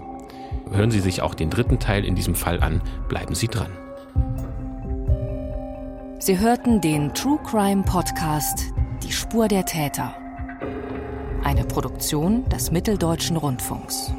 Hören 0.72 0.90
Sie 0.90 1.00
sich 1.00 1.22
auch 1.22 1.34
den 1.34 1.48
dritten 1.50 1.78
Teil 1.78 2.04
in 2.04 2.16
diesem 2.16 2.34
Fall 2.34 2.60
an. 2.60 2.82
Bleiben 3.08 3.34
Sie 3.34 3.48
dran. 3.48 3.70
Sie 6.18 6.38
hörten 6.38 6.80
den 6.80 7.12
True 7.14 7.38
Crime 7.44 7.82
Podcast 7.84 8.72
Die 9.04 9.12
Spur 9.12 9.48
der 9.48 9.64
Täter. 9.64 10.14
Eine 11.44 11.64
Produktion 11.64 12.44
des 12.48 12.72
Mitteldeutschen 12.72 13.36
Rundfunks. 13.36 14.12